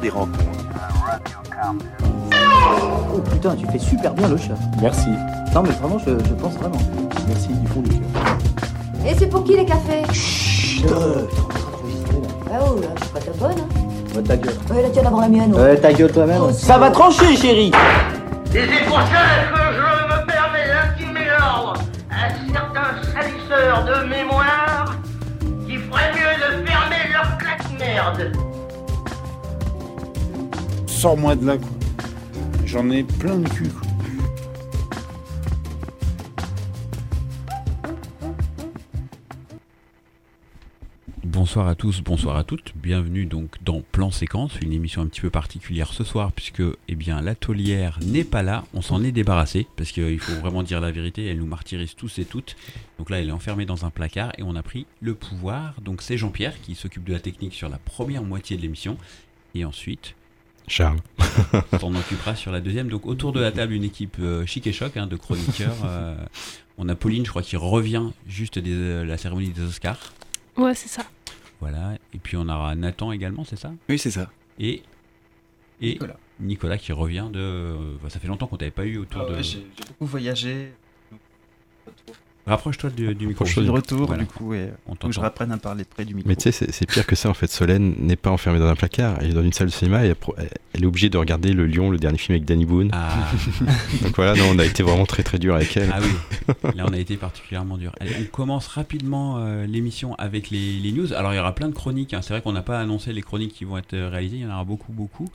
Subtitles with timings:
[0.00, 0.38] des rencontres.
[3.14, 4.54] Oh putain, tu fais super bien le chat.
[4.80, 5.08] Merci.
[5.54, 6.78] Non mais vraiment, je, je pense vraiment.
[7.28, 8.36] Merci du fond du cœur.
[9.06, 10.02] Et c'est pour qui les cafés?
[10.12, 11.24] Chut, euh.
[12.52, 13.52] Ah oh, là, je suis pas ta bonne.
[13.58, 14.16] Hein.
[14.16, 14.54] Ouais, ta gueule.
[14.70, 15.54] Ouais, la tienne avant la mienne.
[15.54, 15.60] ouais.
[15.60, 16.42] Ouais, ta gueule toi-même.
[16.48, 17.72] Oh, Ça va trancher, chérie
[18.54, 19.04] Et c'est pour ça
[19.52, 21.74] que je me permets d'intimer l'ordre
[22.10, 24.94] à certains salisseurs de mémoire
[25.66, 28.32] qui ferait mieux de fermer leur claque-merde.
[31.00, 31.56] Sors-moi de là.
[32.66, 33.70] J'en ai plein le cul.
[41.24, 42.74] Bonsoir à tous, bonsoir à toutes.
[42.76, 46.94] Bienvenue donc dans Plan Séquence, une émission un petit peu particulière ce soir puisque eh
[46.94, 50.90] bien l'atelière n'est pas là, on s'en est débarrassé parce qu'il faut vraiment dire la
[50.90, 52.56] vérité, elle nous martyrise tous et toutes.
[52.98, 55.80] Donc là, elle est enfermée dans un placard et on a pris le pouvoir.
[55.80, 58.98] Donc c'est Jean-Pierre qui s'occupe de la technique sur la première moitié de l'émission
[59.54, 60.14] et ensuite
[60.70, 60.98] Charles.
[61.80, 62.88] s'en occupera sur la deuxième.
[62.88, 65.74] Donc autour de la table, une équipe euh, chic et choc hein, de chroniqueurs.
[65.84, 66.16] Euh,
[66.78, 70.12] on a Pauline, je crois, qui revient juste de euh, la cérémonie des Oscars.
[70.56, 71.02] Ouais, c'est ça.
[71.60, 71.94] Voilà.
[72.14, 73.72] Et puis on aura Nathan également, c'est ça?
[73.88, 74.30] Oui, c'est ça.
[74.58, 74.82] Et,
[75.82, 76.16] et Nicolas.
[76.38, 77.38] Nicolas qui revient de.
[77.40, 79.34] euh, bah, ça fait longtemps qu'on t'avait pas eu autour Ah de.
[79.36, 80.72] ouais, j'ai beaucoup voyagé.
[82.50, 83.44] Rapproche-toi du, du micro.
[83.44, 84.22] Je suis de retour, Voilà.
[84.24, 84.68] du coup, et
[85.00, 86.28] que je reprenne à parler près du micro.
[86.28, 87.46] Mais tu sais, c'est- pire que ça en fait.
[87.50, 90.14] Solène n'est pas enfermée dans un placard, elle est dans une salle de cinéma et
[90.74, 92.90] elle, est obligée de regarder Le Lion, le dernier film avec Danny Boone.
[92.92, 93.08] Ah,
[94.02, 95.90] Donc voilà, non, on a été vraiment très très dur avec elle.
[95.92, 97.92] ah oui, là on a été particulièrement dur.
[98.00, 101.12] Allez, on commence rapidement euh, l'émission avec les, les news.
[101.14, 102.14] Alors il y aura plein de chroniques.
[102.14, 102.20] hein.
[102.22, 104.36] C'est vrai qu'on n'a pas annoncé les chroniques qui vont être euh, réalisées.
[104.38, 105.28] Il y en aura beaucoup, beaucoup.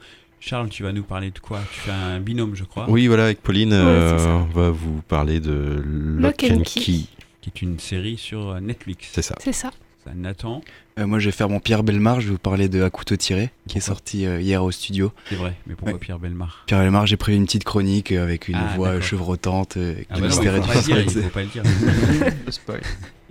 [0.47, 1.59] Charles, tu vas nous parler de quoi?
[1.73, 5.01] Tu fais un binôme, je crois, Oui, voilà, avec Pauline, Ouais, euh, on va vous
[5.07, 6.79] parler de Lock, Lock and Key.
[6.81, 7.01] Key.
[7.41, 9.09] qui est une série sur euh, Netflix.
[9.11, 9.35] C'est ça.
[9.39, 9.71] C'est ça.
[10.05, 10.61] Ça, Nathan,
[10.99, 12.21] Euh, moi, je vais faire mon Pierre Belmar.
[12.21, 15.11] Je vais vous parler de À couteau tiré, qui est sorti euh, hier au studio.
[15.27, 15.99] c'est vrai, mais pourquoi Ouais.
[15.99, 16.63] Pierre Belmar?
[16.67, 20.21] Pierre Belmar, j'ai prévu une petite chronique avec une Ah, voix chevrotante, euh, Ah qui
[20.21, 21.63] bah non, il mystère et faut du pas dire, il faut pas le dire.
[22.45, 22.81] Le spoil.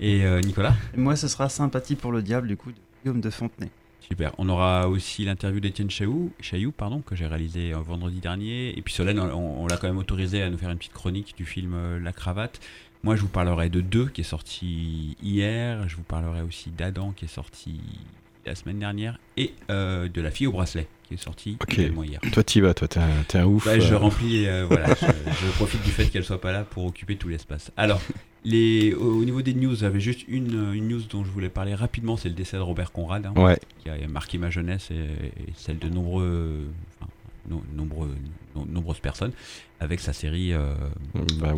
[0.01, 0.75] Et euh, Nicolas?
[0.97, 3.71] Moi, ce sera Sympathie pour le diable, du coup, de Guillaume de Fontenay.
[4.09, 4.33] Super.
[4.39, 8.77] On aura aussi l'interview d'Étienne Chailloux, Chailloux pardon, que j'ai réalisé euh, vendredi dernier.
[8.79, 11.35] Et puis Solène, on, on l'a quand même autorisé à nous faire une petite chronique
[11.37, 12.61] du film euh, La Cravate.
[13.03, 15.89] Moi, je vous parlerai de Deux, qui est sorti hier.
[15.89, 17.81] Je vous parlerai aussi d'Adam, qui est sorti
[18.47, 19.19] la semaine dernière.
[19.37, 21.79] Et euh, de La fille au bracelet, qui est sorti Ok.
[21.79, 22.21] également hier.
[22.33, 23.65] Toi, t'y vas, toi, t'es un, t'es un ouf.
[23.65, 26.65] Bah, je euh, remplis, euh, voilà, je, je profite du fait qu'elle soit pas là
[26.65, 27.71] pour occuper tout l'espace.
[27.77, 28.01] Alors,
[28.45, 31.75] les, au, au niveau des news, j'avais juste une, une news dont je voulais parler
[31.75, 34.95] rapidement, c'est le décès de Robert Conrad, hein, Ouais, qui a marqué ma jeunesse et,
[34.95, 36.61] et celle de nombreux,
[37.01, 37.11] enfin,
[37.49, 38.15] no- nombreux,
[38.55, 39.33] no- nombreuses personnes,
[39.81, 40.75] avec sa série euh,
[41.41, 41.55] bah,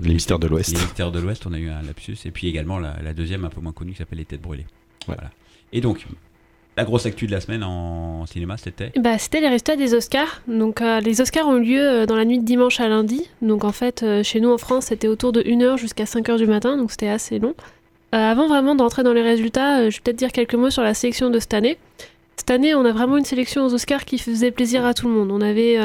[0.00, 0.72] Les Mystères de l'Ouest.
[0.74, 3.44] Les Mystères de l'Ouest, on a eu un lapsus, et puis également la, la deuxième
[3.44, 4.66] un peu moins connue qui s'appelle Les Têtes Brûlées.
[5.08, 5.14] Ouais.
[5.14, 5.30] Voilà.
[5.72, 6.06] Et donc,
[6.76, 10.40] la grosse actu de la semaine en cinéma, c'était Bah, c'était les résultats des Oscars.
[10.48, 13.28] Donc, euh, les Oscars ont eu lieu euh, dans la nuit de dimanche à lundi.
[13.42, 16.46] Donc, en fait, euh, chez nous en France, c'était autour de 1h jusqu'à 5h du
[16.46, 16.76] matin.
[16.76, 17.54] Donc, c'était assez long.
[18.12, 21.30] Avant vraiment d'entrer dans les résultats, je vais peut-être dire quelques mots sur la sélection
[21.30, 21.78] de cette année.
[22.36, 25.14] Cette année, on a vraiment une sélection aux Oscars qui faisait plaisir à tout le
[25.14, 25.30] monde.
[25.30, 25.78] On avait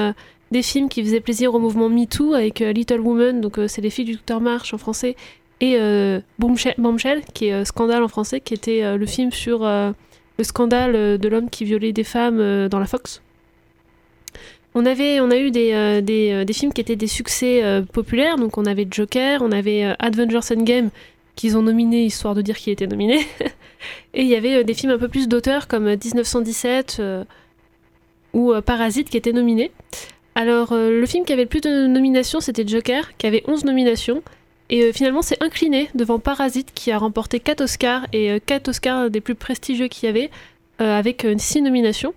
[0.49, 4.05] des films qui faisaient plaisir au mouvement MeToo avec Little Woman, donc c'est les filles
[4.05, 5.15] du Docteur March en français,
[5.61, 9.65] et euh, Bombshell, qui est euh, Scandale en français, qui était euh, le film sur
[9.65, 9.91] euh,
[10.37, 13.21] le scandale de l'homme qui violait des femmes dans la Fox.
[14.73, 18.57] On, avait, on a eu des, des, des films qui étaient des succès populaires, donc
[18.57, 20.89] on avait Joker, on avait Avengers Endgame,
[21.35, 23.25] qu'ils ont nominé histoire de dire qu'il était nominé.
[24.13, 27.23] Et il y avait des films un peu plus d'auteur comme euh, 1917 euh,
[28.33, 29.71] ou Parasite qui étaient nominés.
[30.37, 34.21] Alors, le film qui avait le plus de nominations, c'était Joker, qui avait 11 nominations.
[34.69, 39.09] Et euh, finalement, c'est incliné devant Parasite, qui a remporté 4 Oscars, et 4 Oscars
[39.09, 40.31] des plus prestigieux qu'il y avait,
[40.81, 42.13] euh, avec 6 nominations.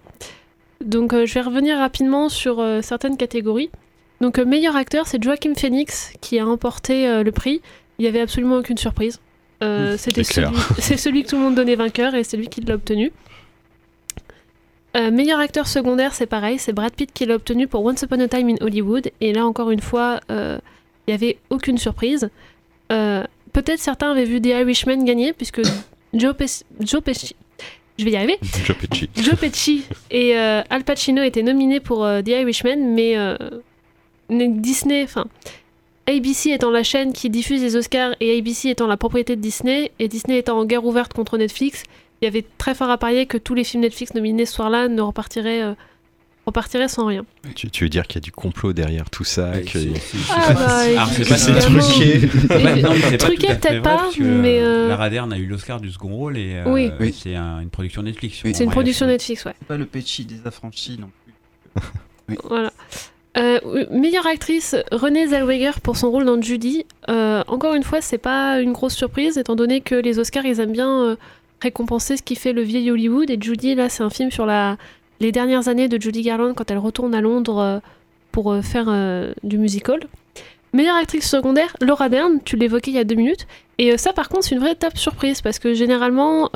[0.84, 3.70] Donc, euh, je vais revenir rapidement sur euh, certaines catégories.
[4.20, 7.60] Donc, euh, meilleur acteur, c'est Joaquin Phoenix qui a remporté euh, le prix.
[7.98, 9.20] Il n'y avait absolument aucune surprise.
[9.62, 10.52] Euh, C'était c'est clair.
[10.78, 13.12] celui, celui que tout le monde donnait vainqueur, et c'est lui qui l'a obtenu.
[14.96, 18.20] Euh, meilleur acteur secondaire, c'est pareil, c'est Brad Pitt qui l'a obtenu pour Once Upon
[18.20, 19.10] a Time in Hollywood.
[19.20, 20.58] Et là, encore une fois, euh,
[21.06, 22.30] il n'y avait aucune surprise.
[22.92, 25.60] Euh, Peut-être certains avaient vu The Irishman gagner, puisque
[26.14, 27.34] Joe, Pes- Joe Pesci.
[27.98, 28.38] Je vais y arriver.
[28.64, 29.10] Joe Pesci.
[29.16, 33.16] Joe Pesci et euh, Al Pacino étaient nominés pour euh, The Irishman, mais
[34.30, 35.26] Disney, enfin,
[36.06, 39.90] ABC étant la chaîne qui diffuse les Oscars et ABC étant la propriété de Disney,
[39.98, 41.82] et Disney étant en guerre ouverte contre Netflix,
[42.20, 44.88] il y avait très fort à parier que tous les films Netflix nominés ce soir-là
[44.88, 45.62] ne repartiraient
[46.48, 47.24] repartirait sans rien.
[47.54, 49.78] Tu, tu veux dire qu'il y a du complot derrière tout ça Ouais, que...
[50.30, 52.28] Ah, bah, pas- alors, c'est truqué.
[53.18, 56.64] Truqué, peut-être pas, mais, euh, Lara Dern a eu l'Oscar du second rôle et euh,
[56.72, 56.90] Oui.
[57.00, 57.14] Oui.
[57.16, 58.40] c'est un- une production Netflix.
[58.44, 58.52] Oui.
[58.54, 59.06] C'est une production.
[59.06, 59.54] Netflix, ouais.
[59.66, 61.82] Pas le Pechi des affranchis non plus.
[62.44, 62.72] Voilà.
[63.36, 66.84] Euh, meilleure actrice, Renée Zellweger pour son rôle dans Judy.
[67.08, 70.60] Euh, encore une fois, c'est pas une grosse surprise, étant donné que les Oscars, ils
[70.60, 71.16] aiment bien euh,
[71.62, 73.30] récompenser ce qui fait le vieil Hollywood.
[73.30, 74.76] Et Judy, là, c'est un film sur la...
[75.20, 77.78] les dernières années de Judy Garland quand elle retourne à Londres euh,
[78.32, 80.00] pour euh, faire euh, du musical.
[80.72, 83.46] Meilleure actrice secondaire, Laura Dern, tu l'évoquais il y a deux minutes.
[83.78, 86.50] Et ça, par contre, c'est une vraie tape surprise parce que généralement,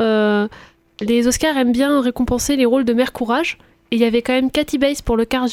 [1.00, 3.56] les Oscars aiment bien récompenser les rôles de mère courage.
[3.90, 5.46] Et il y avait quand même Kathy Bates pour le cas,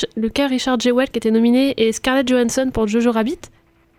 [0.47, 3.39] Richard Jewell qui était nominé et Scarlett Johansson pour Jojo Rabbit.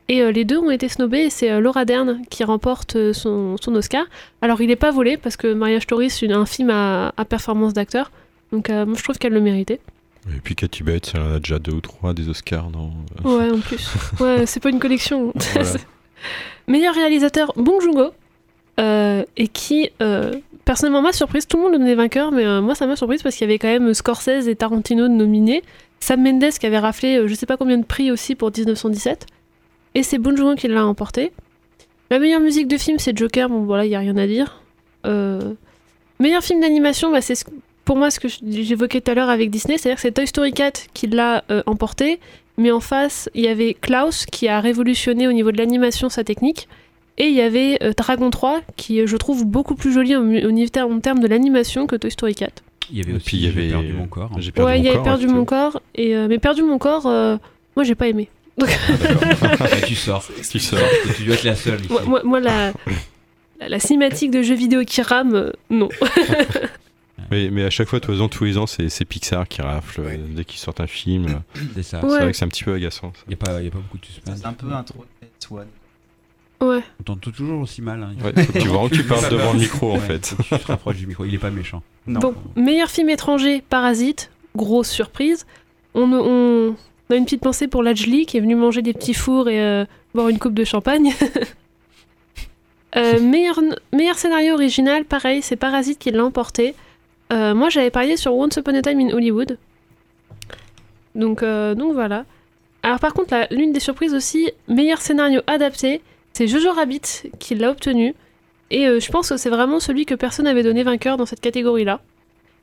[0.09, 4.05] Et les deux ont été snobés et c'est Laura Dern qui remporte son, Oscar.
[4.43, 8.11] Alors il n'est pas volé parce que Marriage Story c'est un film à performance d'acteur.
[8.53, 9.81] Donc euh, moi je trouve qu'elle le méritait.
[10.29, 12.91] Et puis Cathy Bates, elle en a déjà deux ou trois des Oscars, non
[13.25, 13.89] Ouais en plus.
[14.21, 15.33] Ouais c'est pas une collection.
[15.55, 15.71] Voilà.
[16.69, 18.11] Meilleur réalisateur Bong Joon-ho
[18.79, 21.47] euh, et qui euh, personnellement m'a surprise.
[21.47, 23.51] Tout le monde le donnait vainqueur mais euh, moi ça m'a surprise parce qu'il y
[23.51, 25.63] avait quand même Scorsese et Tarantino nominés.
[26.01, 29.27] Sam Mendes qui avait raflé euh, je sais pas combien de prix aussi pour 1917.
[29.95, 31.33] Et c'est Bong Joon-ho qui l'a emporté.
[32.11, 33.49] La meilleure musique de film c'est Joker.
[33.49, 34.63] Bon voilà il y a rien à dire.
[35.07, 35.55] Euh,
[36.19, 37.45] meilleur film d'animation bah, c'est ce-
[37.85, 40.53] pour moi ce que j'évoquais tout à l'heure avec Disney, c'est-à-dire que c'est Toy Story
[40.53, 42.21] 4 qui l'a euh, emporté.
[42.59, 46.25] Mais en face, il y avait Klaus qui a révolutionné au niveau de l'animation sa
[46.25, 46.69] technique.
[47.19, 50.15] Et il y avait euh, Dragon 3 qui, euh, je trouve, beaucoup plus joli
[50.51, 52.63] niveau en termes de l'animation que Toy Story 4.
[52.93, 54.31] Il y avait aussi il y J'ai avait- perdu mon corps.
[54.39, 55.83] J'ai perdu ouais, mon il y avait corps, perdu hein, mon corps.
[55.95, 57.37] Et, euh, mais perdu mon corps, euh,
[57.77, 58.29] moi j'ai pas aimé.
[58.59, 58.67] Bah,
[59.87, 60.25] tu sors.
[60.51, 60.79] Tu sors.
[61.17, 61.81] Tu dois être la seule.
[61.81, 61.89] ici.
[61.93, 62.73] Moi, moi, moi, la,
[63.61, 65.89] la, la cinématique de jeux vidéo qui rame, euh, non.
[67.31, 70.01] Mais, mais à chaque fois, de toute façon, tous les ans, c'est Pixar qui rafle
[70.01, 71.43] euh, dès qu'ils sortent un film.
[71.75, 71.99] C'est ça.
[72.05, 72.11] Ouais.
[72.11, 73.13] C'est vrai que c'est un petit peu agaçant.
[73.15, 73.23] ça.
[73.27, 74.39] Il n'y a, pas- y a pas beaucoup de suspense.
[74.41, 75.67] C'est un peu intro de Swan.
[76.61, 76.83] Ouais.
[77.01, 78.03] On t'entend toujours aussi mal.
[78.03, 78.15] Hein.
[78.23, 80.35] Ouais, faut que tu vois que tu parles devant le micro, en Ouais, fait.
[80.43, 81.25] Tu te rapproches du micro.
[81.25, 81.83] Il est pas méchant.
[82.07, 82.21] Non.
[82.21, 85.47] Bon, meilleur film étranger, Parasite, grosse surprise.
[85.95, 86.77] On, on
[87.13, 89.85] a une petite pensée pour Lajli qui est venu manger des petits fours et euh,
[90.15, 91.13] boire une coupe de champagne.
[92.97, 93.61] Euh, meilleur,
[93.93, 96.75] meilleur scénario original, pareil, c'est Parasite qui l'a emporté.
[97.33, 99.59] Euh, moi j'avais parié sur Once Upon a Time in Hollywood.
[101.15, 102.25] Donc, euh, donc voilà.
[102.83, 106.01] Alors par contre, l'une des surprises aussi, meilleur scénario adapté,
[106.33, 108.15] c'est Jojo Rabbit qui l'a obtenu.
[108.71, 111.41] Et euh, je pense que c'est vraiment celui que personne n'avait donné vainqueur dans cette
[111.41, 112.01] catégorie-là.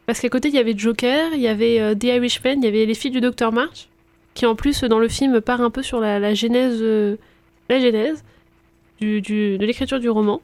[0.06, 2.86] Parce qu'à côté, il y avait Joker, il y avait The Irishman, il y avait
[2.86, 3.90] Les filles du Docteur March,
[4.36, 6.82] qui en plus, dans le film, part un peu sur la, genèse,
[7.68, 8.24] la genèse
[9.02, 10.42] de l'écriture du roman.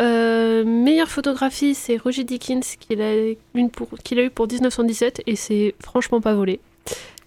[0.00, 3.12] Euh, meilleure photographie, c'est Roger Dickens qui l'a
[3.54, 6.60] une pour- qu'il a eu pour 1917 et c'est franchement pas volé.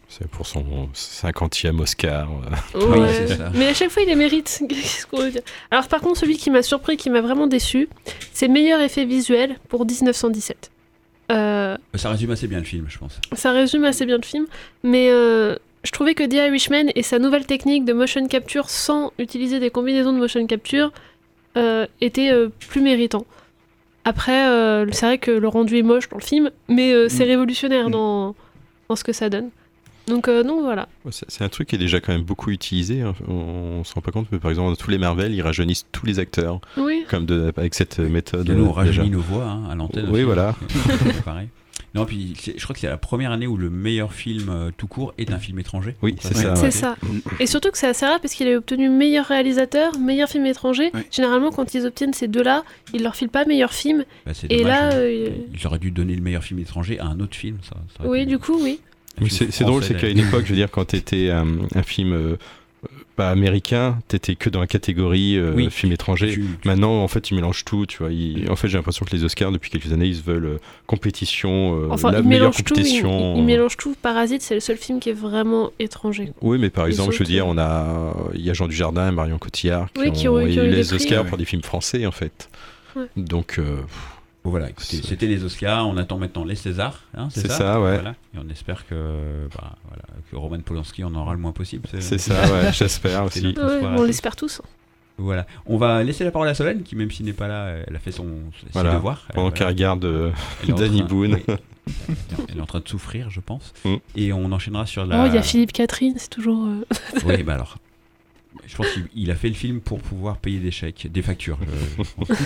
[0.10, 0.64] C'est pour son
[0.94, 2.30] 50e Oscar.
[2.32, 2.80] euh.
[2.80, 3.14] Oui, Ouais.
[3.28, 3.52] c'est ça.
[3.54, 4.64] Mais à chaque fois, il les mérite.
[4.70, 5.42] Qu'est-ce qu'on veut dire?
[5.72, 7.90] Alors, par contre, celui qui m'a surpris, qui m'a vraiment déçu,
[8.34, 10.72] c'est meilleur effet visuel pour 1917.
[11.32, 13.20] Euh, Ça résume assez bien le film, je pense.
[13.34, 14.46] ça résume assez bien le film,
[14.84, 19.12] mais euh, je trouvais que The Irishman et sa nouvelle technique de motion capture sans
[19.18, 20.92] utiliser des combinaisons de motion capture
[21.58, 23.26] euh, étaient euh, plus méritants.
[24.04, 27.26] Après, euh, c'est vrai que le rendu est moche dans le film, mais euh, c'est
[27.26, 27.30] Mm.
[27.30, 27.92] révolutionnaire Mm.
[27.92, 28.36] dans,
[28.90, 29.50] dans ce que ça donne.
[30.08, 30.88] Donc, euh, voilà.
[31.10, 33.02] C'est un truc qui est déjà quand même beaucoup utilisé.
[33.02, 33.16] hein.
[33.28, 33.34] On,
[33.80, 36.06] on se rend pas compte, mais par exemple, dans tous les Marvel, ils rajeunissent tous
[36.06, 37.04] les acteurs, Oui.
[37.10, 38.46] comme de, avec cette méthode.
[38.46, 40.06] De nous, rajeunit nos voix hein, à l'antenne.
[40.10, 40.24] Oui, aussi.
[40.24, 40.56] voilà.
[41.26, 41.48] Pareil.
[41.96, 44.88] Non, puis je crois que c'est la première année où le meilleur film euh, tout
[44.88, 45.96] court est un film étranger.
[46.02, 46.56] Oui, c'est ça.
[46.56, 46.96] C'est ça.
[47.40, 50.92] Et surtout que c'est assez rare parce qu'il a obtenu meilleur réalisateur, meilleur film étranger.
[50.94, 51.02] Oui.
[51.10, 54.04] Généralement, quand ils obtiennent ces deux-là, ils leur filent pas meilleur film.
[54.26, 57.20] Bah, Et dommage, là, euh, Ils auraient dû donner le meilleur film étranger à un
[57.22, 57.58] autre film.
[57.64, 57.76] Ça,
[58.06, 58.80] oui, été- du coup, oui.
[59.30, 62.36] c'est drôle, c'est qu'à une époque, je veux dire, quand t'étais un, un film euh,
[63.16, 65.70] pas américain, t'étais que dans la catégorie euh, Oui.
[65.72, 66.32] film étranger.
[66.34, 68.12] Tu- Maintenant, en fait, tu mélanges tout, tu vois.
[68.12, 70.58] Ils- En fait, j'ai l'impression que les Oscars, depuis quelques années, ils se veulent euh,
[70.86, 72.62] compétition, euh, Enfin, la ils meilleure mélangent tout.
[72.62, 73.36] Ils, compétition.
[73.36, 73.96] ils- ils mélangent tout.
[74.02, 76.32] Parasite, c'est le seul film qui est vraiment étranger.
[76.42, 79.12] Oui, mais par exemple, je veux dire, euh, on a, il y a Jean Dujardin,
[79.12, 81.30] Marion Cotillard, qui Oui, ont, qui ont- qui ont eu les prix, Oscars ouais.
[81.30, 82.50] pour des films français, en fait.
[82.96, 83.06] Ouais.
[83.18, 83.78] Donc, euh,
[84.46, 85.88] Bon, voilà, écoutez, c'était les Oscars.
[85.88, 87.02] On attend maintenant les Césars.
[87.18, 87.96] hein, C'est ça, ouais.
[87.96, 88.12] Voilà.
[88.34, 91.90] Et on espère que, bah, voilà, que Roman Polanski en aura le moins possible.
[92.00, 93.48] c'est ça, ouais, j'espère aussi.
[93.48, 94.62] Ouais, on l'espère tous.
[95.18, 95.48] Voilà.
[95.66, 98.00] On va laisser la parole à Solène, qui même s'il n'est pas là, elle a
[98.00, 98.28] fait son
[98.62, 98.94] ses Voilà.
[98.94, 99.28] devoirs.
[99.34, 100.32] Pendant Elle- qu'elle regarde euh,
[100.68, 101.34] Danny train- Boone.
[101.48, 101.56] oui.
[102.50, 103.72] Elle est en train de souffrir, je pense.
[103.86, 103.96] Mm.
[104.16, 105.24] Et on enchaînera sur la.
[105.24, 106.66] Oh, il y a Philippe Catherine, c'est toujours.
[106.68, 106.84] euh,
[107.26, 107.78] Oui, bah alors.
[108.66, 111.60] Je pense qu'il il a fait le film pour pouvoir payer des chèques, des factures.
[111.98, 112.38] je- je pense.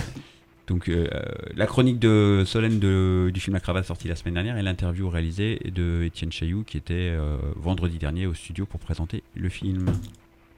[0.70, 1.08] Donc euh,
[1.56, 5.60] la chronique de Solène du film La Cravate sortie la semaine dernière et l'interview réalisée
[5.66, 9.88] de Étienne Chailloux qui était euh, vendredi dernier au studio pour présenter le film.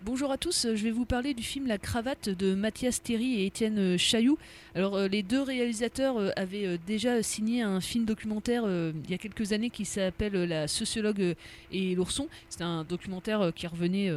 [0.03, 3.45] Bonjour à tous, je vais vous parler du film La Cravate de Mathias Théry et
[3.45, 4.39] Étienne euh, Chailloux.
[4.73, 9.19] Alors euh, les deux réalisateurs euh, avaient déjà signé un film documentaire il y a
[9.19, 11.35] quelques années qui s'appelle La sociologue
[11.71, 12.27] et l'ourson.
[12.49, 14.11] C'est un documentaire qui revenait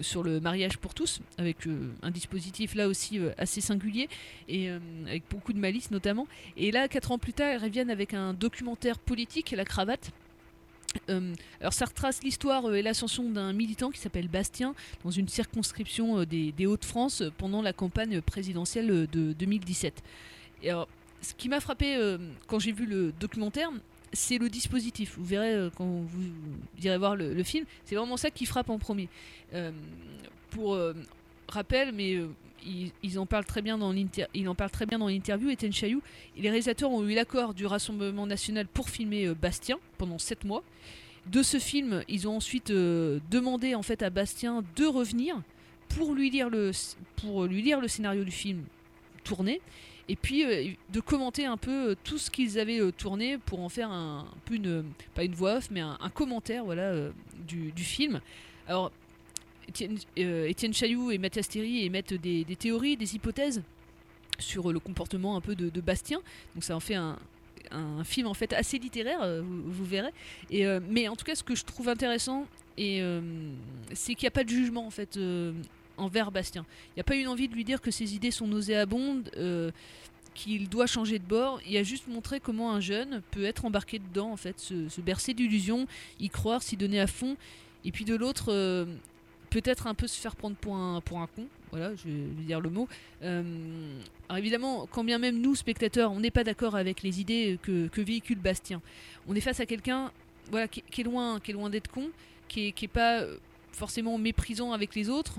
[0.00, 1.56] sur le mariage pour tous avec
[2.02, 4.08] un dispositif là aussi assez singulier
[4.48, 4.68] et
[5.06, 6.28] avec beaucoup de malice notamment.
[6.56, 10.12] Et là, quatre ans plus tard, ils reviennent avec un documentaire politique, La Cravate.
[11.10, 15.28] Euh, alors ça retrace l'histoire euh, et l'ascension d'un militant qui s'appelle Bastien dans une
[15.28, 20.02] circonscription euh, des, Hauts-de-France pendant la campagne présidentielle de 2017.
[20.62, 20.88] Et alors,
[21.20, 23.70] ce qui m'a frappé quand j'ai vu le documentaire,
[24.12, 25.16] c'est le dispositif.
[25.18, 26.30] Vous verrez quand vous
[26.82, 29.08] irez voir le, le film, c'est vraiment ça qui frappe en premier.
[30.50, 30.78] Pour
[31.48, 32.18] rappel, mais
[33.02, 36.02] ils, en parlent très bien dans il en parle très bien dans l'interview, Étienne Chailloux.
[36.36, 40.62] Les réalisateurs ont eu l'accord du Rassemblement national pour filmer euh, Bastien pendant 7 mois.
[41.26, 45.40] De ce film, ils ont ensuite euh, demandé en fait à Bastien de revenir
[45.88, 46.72] pour lui lire le,
[47.16, 48.64] pour lui lire le scénario du film
[49.22, 49.60] tourné
[50.08, 53.90] et puis euh, de commenter un peu tout ce qu'ils avaient tourné pour en faire
[53.90, 56.92] un, peu une pas une voix off mais un, commentaire voilà
[57.46, 58.20] du, du film.
[58.66, 58.90] Alors
[59.68, 63.62] Étienne, euh, Chailloux et Mathias Théry émettent des, théories, des hypothèses
[64.38, 66.20] sur le comportement un peu de, Bastien.
[66.54, 67.16] Donc ça en fait un,
[68.04, 70.12] film en fait assez littéraire, euh, vous, verrez.
[70.52, 72.46] Euh, mais en tout cas, ce que je trouve intéressant,
[72.78, 73.20] euh,
[73.92, 75.18] c'est qu'il n'y a pas de jugement en fait
[75.96, 76.64] envers Bastien.
[76.90, 79.30] Il n'y a pas une envie de lui dire que ses idées sont nauséabondes.
[80.34, 84.00] qu'il doit changer de bord, il a juste montré comment un jeune peut être embarqué
[84.00, 85.86] dedans, en fait, se, se bercer d'illusions,
[86.18, 87.36] y croire, s'y donner à fond,
[87.84, 88.52] et puis de l'autre,
[89.54, 92.60] peut-être un peu se faire prendre pour un, pour un con, voilà, je vais dire
[92.60, 92.88] le mot.
[93.22, 97.56] Euh, alors évidemment, quand bien même nous, spectateurs, on n'est pas d'accord avec les idées
[97.62, 98.82] que, véhicule Bastien,
[99.28, 100.10] on est face à quelqu'un
[100.50, 102.10] voilà, qui, est loin, qui est loin d'être con,
[102.48, 103.36] qui est, qui est pas euh,
[103.70, 105.36] forcément méprisant avec les autres,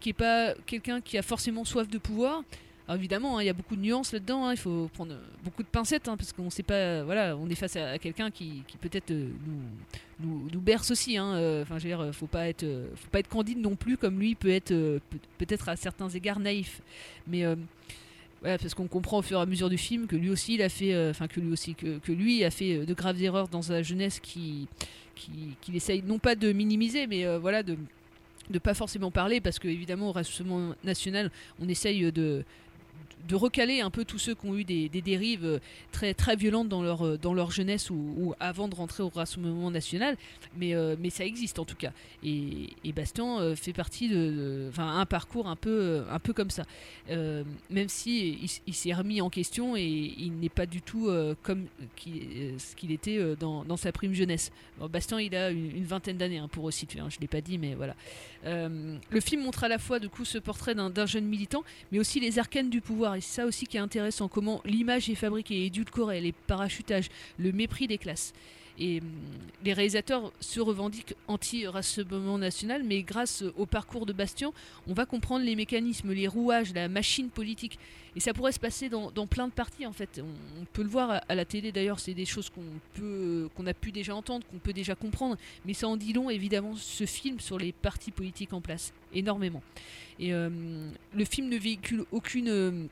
[0.00, 2.42] qui est pas quelqu'un qui a forcément soif de pouvoir.
[2.88, 4.46] Alors évidemment, hein, il y a beaucoup de nuances là-dedans.
[4.46, 6.74] hein, il faut prendre euh, beaucoup de pincettes hein, parce qu'on sait pas.
[6.74, 9.28] euh, voilà, on est face à, quelqu'un qui, qui peut-être euh,
[10.20, 11.18] nous, berce aussi.
[11.18, 12.64] Enfin, euh, faut pas être,
[13.28, 15.00] candide non plus comme lui peut être peut-
[15.38, 16.80] peut-être à certains égards naïf.
[17.26, 17.44] Mais
[18.40, 20.62] voilà, parce qu'on comprend au fur et à mesure du film que lui aussi, il
[20.62, 23.82] a fait, enfin que lui aussi, que, lui a fait de graves erreurs dans sa
[23.82, 24.68] jeunesse qui,
[25.16, 27.76] qui, qu'il essaye non pas de minimiser, mais voilà de
[28.48, 32.44] de pas forcément parler parce que évidemment au Rassemblement national on essaye de
[33.28, 35.58] de recaler un peu tous ceux qui ont eu des, des dérives euh,
[35.92, 39.70] très très violentes dans leur euh, dans leur jeunesse ou, avant de rentrer au Rassemblement
[39.70, 40.16] national.
[40.56, 41.92] Mais euh, mais ça existe en tout cas.
[42.22, 46.64] Et, Bastien fait partie de- de un parcours un peu un peu comme ça.
[47.10, 51.10] Même si il, s'est remis en question et il n'est pas du tout
[51.42, 51.66] comme
[51.98, 54.50] ce qu'il était dans, dans sa prime jeunesse.
[54.80, 57.58] Bastien il a une, une vingtaine d'années hein, pour situer hein, je l'ai pas dit
[57.58, 57.94] mais voilà.
[58.44, 62.18] Le film montre à la fois du coup ce portrait d'un jeune militant, mais aussi
[62.18, 63.05] les arcanes du pouvoir.
[63.14, 67.08] Et c'est ça aussi qui est intéressant, comment l'image est fabriquée, édulcorée, les parachutages,
[67.38, 68.32] le mépris des classes.
[68.78, 69.08] Et hum,
[69.64, 74.52] les réalisateurs se revendiquent anti-rassemblement national, mais grâce au parcours de Bastien,
[74.86, 77.78] on va comprendre les mécanismes, les rouages, la machine politique.
[78.14, 80.22] Et ça pourrait se passer dans, plein de parties en fait.
[80.58, 82.62] On, peut le voir à, la télé d'ailleurs, c'est des choses qu'on
[82.94, 85.36] peut, qu'on a pu déjà entendre, qu'on peut déjà comprendre.
[85.66, 89.62] Mais ça en dit long évidemment ce film sur les partis politiques en place, énormément.
[90.18, 90.48] Et euh,
[91.14, 92.86] le film ne véhicule aucune euh,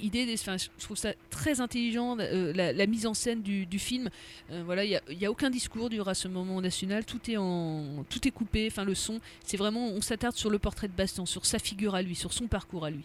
[0.00, 4.10] idée, je trouve ça très intelligent, euh, la, la mise en scène du, film.
[4.50, 7.36] Euh, voilà, il n'y a, aucun discours du Rassemblement national, tout est,
[8.08, 11.26] tout est coupé, enfin le son, c'est vraiment, on s'attarde sur le portrait de Bastien,
[11.26, 13.04] sur sa figure à lui, sur son parcours à lui.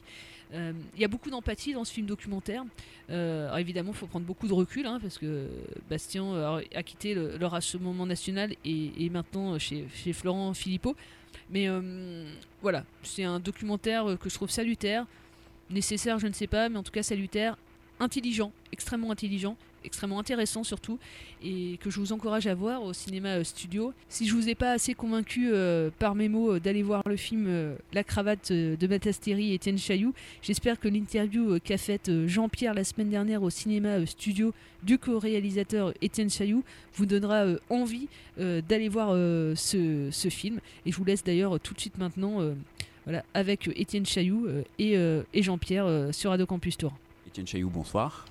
[0.54, 2.63] Euh, Il y a beaucoup d'empathie dans ce film documentaire.
[3.10, 5.48] Euh, évidemment, il faut prendre beaucoup de recul, hein, parce que
[5.90, 10.96] Bastien euh, a quitté le, le Rassemblement national et est maintenant chez, chez Florent Philippot.
[11.50, 12.25] Mais euh,
[12.62, 15.06] voilà, c'est un documentaire euh, que je trouve salutaire,
[15.74, 17.58] nécessaire, je ne sais pas, mais en tout cas salutaire,
[18.00, 21.00] intelligent, extrêmement intelligent, extrêmement intéressant surtout,
[21.44, 23.94] et que je vous encourage à voir au cinéma euh, studio.
[24.08, 27.15] Si je vous ai pas assez convaincu euh, par mes mots euh, d'aller voir le
[27.15, 32.84] film La cravate de Matasteri et Étienne Chailloux, j'espère que l'interview qu'a faite Jean-Pierre la
[32.84, 34.53] semaine dernière au cinéma studio
[34.84, 36.63] du co-réalisateur Étienne Chailloux
[36.96, 39.12] vous donnera envie d'aller voir
[39.56, 40.60] ce, film.
[40.86, 42.39] Et je vous laisse d'ailleurs tout de suite maintenant
[43.05, 46.93] voilà, avec euh, Étienne Chailloux euh, et, euh, et Jean-Pierre euh, sur Radio Campus Tour.
[47.27, 48.25] Étienne Chailloux, bonsoir.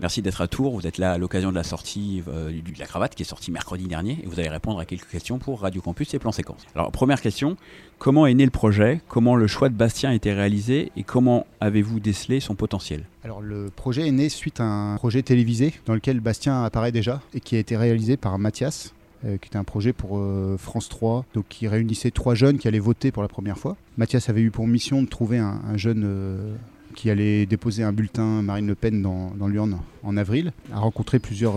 [0.00, 0.74] Merci d'être à Tours.
[0.74, 3.52] Vous êtes là à l'occasion de la sortie euh, de la cravate qui est sortie
[3.52, 6.62] mercredi dernier et vous allez répondre à quelques questions pour Radio Campus et Plan Séquence.
[6.74, 7.56] Alors, première question
[7.98, 9.00] comment est né le projet?
[9.06, 10.90] Comment le choix de Bastien a été réalisé?
[10.96, 13.04] Et comment avez-vous décelé son potentiel?
[13.22, 17.20] Alors, le projet est né suite à un projet télévisé dans lequel Bastien apparaît déjà
[17.32, 18.94] et qui a été réalisé par Mathias.
[19.24, 22.66] Euh, qui était un projet pour euh, France 3, donc qui réunissait trois jeunes qui
[22.66, 23.76] allaient voter pour la première fois.
[23.96, 26.54] Mathias avait eu pour mission de trouver un, un jeune euh,
[26.96, 31.20] qui allait déposer un bulletin Marine Le Pen dans, dans l'urne en avril, a rencontré
[31.20, 31.54] plusieurs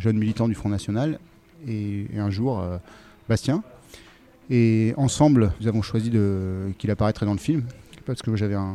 [0.00, 1.20] jeunes militants du Front National
[1.68, 2.64] et, un jour
[3.28, 3.62] Bastien.
[4.50, 6.10] Et ensemble, nous avons choisi
[6.78, 7.62] qu'il apparaîtrait dans le film
[8.06, 8.74] parce que j'avais un,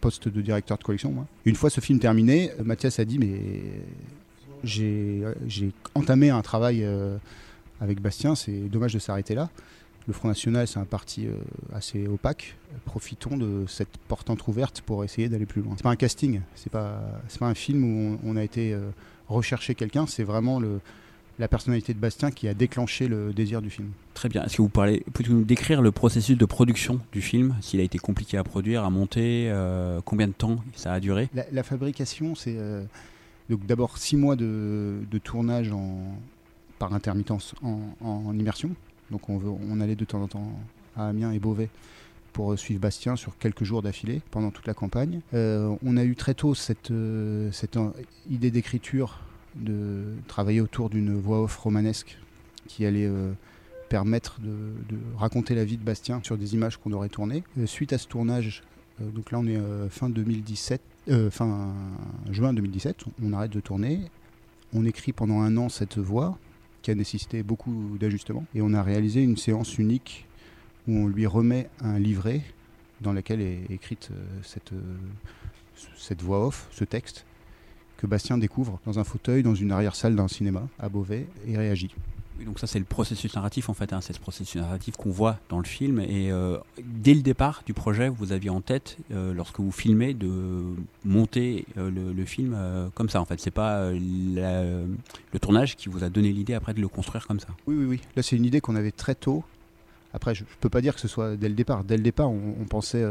[0.00, 1.12] poste de directeur de collection.
[1.12, 1.26] Moi.
[1.44, 3.38] Une fois ce film terminé, Mathias a dit mais
[4.64, 5.22] j'ai
[5.94, 6.86] entamé un travail
[7.82, 9.50] avec Bastien, c'est dommage de s'arrêter là.
[10.06, 11.32] Le Front National, c'est un parti euh,
[11.74, 12.56] assez opaque.
[12.84, 15.74] Profitons de cette porte entrouverte pour essayer d'aller plus loin.
[15.76, 17.00] C'est pas un casting, c'est pas,
[17.38, 18.90] pas un film où on, on a été euh,
[19.28, 20.80] rechercher quelqu'un, c'est vraiment le,
[21.38, 23.90] la personnalité de Bastien qui a déclenché le désir du film.
[24.14, 24.44] Très bien.
[24.44, 27.56] Est-ce que vous parlez, pouvez nous décrire le processus de production du film?
[27.60, 31.28] S'il a été compliqué à produire, à monter euh, Combien de temps ça a duré?
[31.34, 32.56] La, la fabrication, c'est
[33.50, 36.16] donc d'abord six mois de, de tournage en,
[36.82, 38.70] par intermittence en, immersion.
[39.12, 40.50] Donc on, allait de temps en temps
[40.96, 41.68] à Amiens et Beauvais
[42.32, 45.20] pour suivre Bastien sur quelques jours d'affilée pendant toute la campagne.
[45.32, 47.50] Euh, on a eu très tôt cette, euh,
[48.28, 49.20] idée d'écriture
[49.54, 52.18] de travailler autour d'une voix off romanesque
[52.66, 53.30] qui allait euh,
[53.88, 54.48] permettre de,
[54.88, 57.44] de raconter la vie de Bastien sur des images qu'on aurait tournées.
[57.64, 58.64] Suite à ce tournage,
[58.98, 61.72] donc là on est fin 2017, euh, fin
[62.28, 64.00] juin 2017, on arrête de tourner.
[64.74, 66.38] On écrit pendant un an cette voix
[66.82, 70.26] qui a nécessité beaucoup d'ajustements et on a réalisé une séance unique
[70.88, 72.42] où on lui remet un livret
[73.00, 74.96] dans lequel est écrite euh, cette, euh,
[75.96, 77.24] cette voix off, ce texte
[77.96, 81.94] que Bastien découvre dans un fauteuil dans une arrière-salle d'un cinéma à Beauvais et réagit.
[82.44, 85.38] Donc ça c'est le processus narratif en fait, hein, c'est ce processus narratif qu'on voit
[85.48, 89.32] dans le film et euh, dès le départ du projet vous aviez en tête euh,
[89.32, 90.64] lorsque vous filmez de
[91.04, 92.56] monter euh, le, film
[92.94, 96.80] comme ça en fait, c'est pas le tournage qui vous a donné l'idée après de
[96.80, 97.48] le construire comme ça.
[97.66, 98.00] Oui, oui, oui.
[98.16, 99.42] Là, c'est une idée qu'on avait très tôt.
[100.14, 101.82] Après, je ne peux pas dire que ce soit dès le départ.
[101.84, 103.04] Dès le départ, on, pensait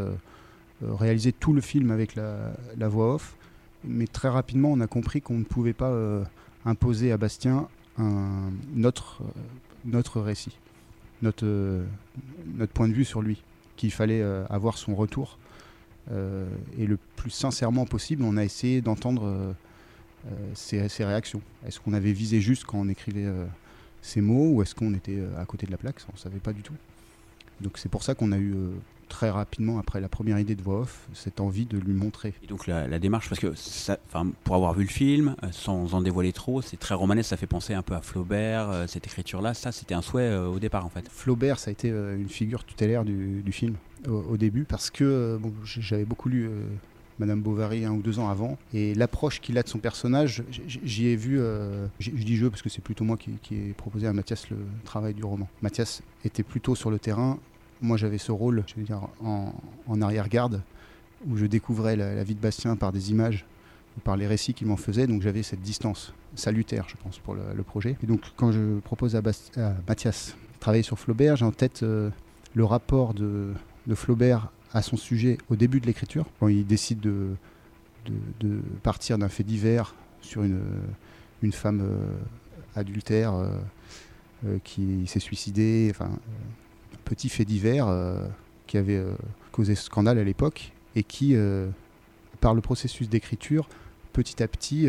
[0.81, 3.35] réaliser tout le film avec la, voix off.
[3.83, 5.93] Mais très rapidement, on a compris qu'on ne pouvait pas
[6.65, 7.67] imposer à Bastien
[8.73, 9.41] notre, euh,
[9.85, 10.57] notre récit,
[11.21, 11.85] notre, euh,
[12.55, 13.43] notre point de vue sur lui.
[13.77, 15.37] Qu'il fallait euh, avoir son retour.
[16.77, 19.55] Et le plus sincèrement possible, on a essayé d'entendre
[20.55, 21.41] ses, réactions.
[21.65, 23.31] Est-ce qu'on avait visé juste quand on écrivait
[24.01, 26.01] ces mots ou est-ce qu'on était à côté de la plaque?
[26.09, 26.73] On ne savait pas du tout.
[27.61, 28.71] Donc c'est pour ça qu'on a eu euh,
[29.07, 32.33] très rapidement, après la première idée de voix off, cette envie de lui montrer.
[32.43, 33.97] Et donc la, la démarche, parce que ça,
[34.43, 37.47] pour avoir vu le film, euh, sans en dévoiler trop, c'est très romanesque, ça fait
[37.47, 40.85] penser un peu à Flaubert, euh, cette écriture-là, ça c'était un souhait euh, au départ
[40.85, 41.07] en fait.
[41.09, 43.75] Flaubert, ça a été une figure tutélaire du, du film
[44.07, 46.49] au, au début parce que bon, j'avais beaucoup lu
[47.19, 51.07] Madame Bovary un ou deux ans avant et l'approche qu'il a de son personnage, j'y
[51.07, 51.39] ai vu.
[51.39, 54.49] euh, je dis je parce que c'est plutôt moi qui, qui ai proposé à Mathias
[54.49, 55.47] le travail du roman.
[55.61, 57.37] Mathias était plutôt sur le terrain.
[57.81, 60.61] Moi, j'avais ce rôle, dire, en, arrière-garde
[61.27, 63.45] où je découvrais la, vie de Bastien par des images
[63.97, 65.07] ou par les récits qu'il m'en faisait.
[65.07, 67.97] Donc j'avais cette distance salutaire, je pense, pour le, projet.
[68.03, 69.21] Et donc quand je propose à,
[69.87, 72.09] Mathias de travailler sur Flaubert, j'ai en tête euh,
[72.53, 73.53] le rapport de,
[73.93, 77.35] Flaubert à son sujet au début de l'écriture, quand il décide de,
[78.83, 80.61] partir d'un fait divers sur une,
[81.51, 82.17] femme euh,
[82.75, 85.91] adultère euh, qui s'est suicidée,
[87.11, 88.25] petit fait divers euh,
[88.67, 89.11] qui avait euh,
[89.51, 91.67] causé scandale à l'époque et qui, euh,
[92.39, 93.67] par le processus d'écriture,
[94.13, 94.87] petit à petit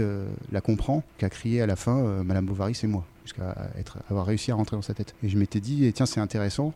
[0.50, 3.70] la comprend, qu'a crié à la fin Madame Bovary, c'est moi, jusqu'à
[4.10, 5.14] avoir réussi à rentrer dans sa tête.
[5.22, 6.74] Et je m'étais dit, eh, tiens, c'est intéressant,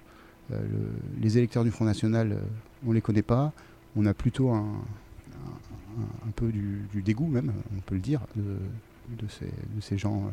[0.51, 0.59] le-
[1.21, 2.37] les électeurs du Front National,
[2.87, 3.53] on les connaît pas,
[3.97, 4.65] on a plutôt un,
[6.37, 8.59] peu du, dégoût même, on peut le dire, de,
[9.81, 10.31] ces, gens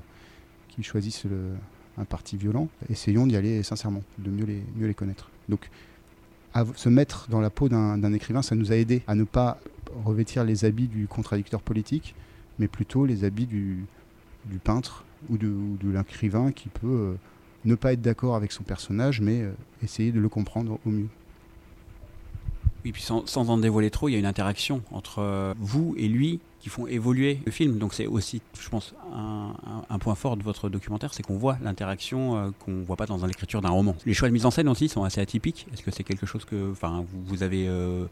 [0.69, 1.56] qui choisissent le-
[1.97, 2.67] un parti violent.
[2.89, 5.29] Essayons d'y aller sincèrement, de mieux les, mieux les connaître.
[5.49, 5.69] Donc,
[6.75, 9.60] se mettre dans la peau d'un écrivain, ça nous a aidé à ne pas
[10.06, 12.15] revêtir les habits du contradicteur politique,
[12.60, 13.86] mais plutôt les habits du,
[14.45, 15.51] du peintre ou de,
[15.82, 17.13] de l'écrivain qui peut euh,
[17.65, 19.51] ne pas être d'accord avec son personnage, mais euh,
[19.82, 21.08] essayer de le comprendre au mieux.
[22.86, 25.96] Oui, puis sans, sans en dévoiler trop, il y a une interaction entre euh, vous
[25.98, 27.78] et lui qui font évoluer le film.
[27.78, 32.36] Donc c'est aussi, je pense, un, point fort de votre documentaire, c'est qu'on voit l'interaction
[32.36, 33.96] euh, qu'on voit pas dans l'écriture d'un roman.
[34.06, 35.65] Les choix de mise en scène aussi sont assez atypiques.
[35.74, 38.06] Est-ce que c'est quelque chose que, vous, vous avez euh,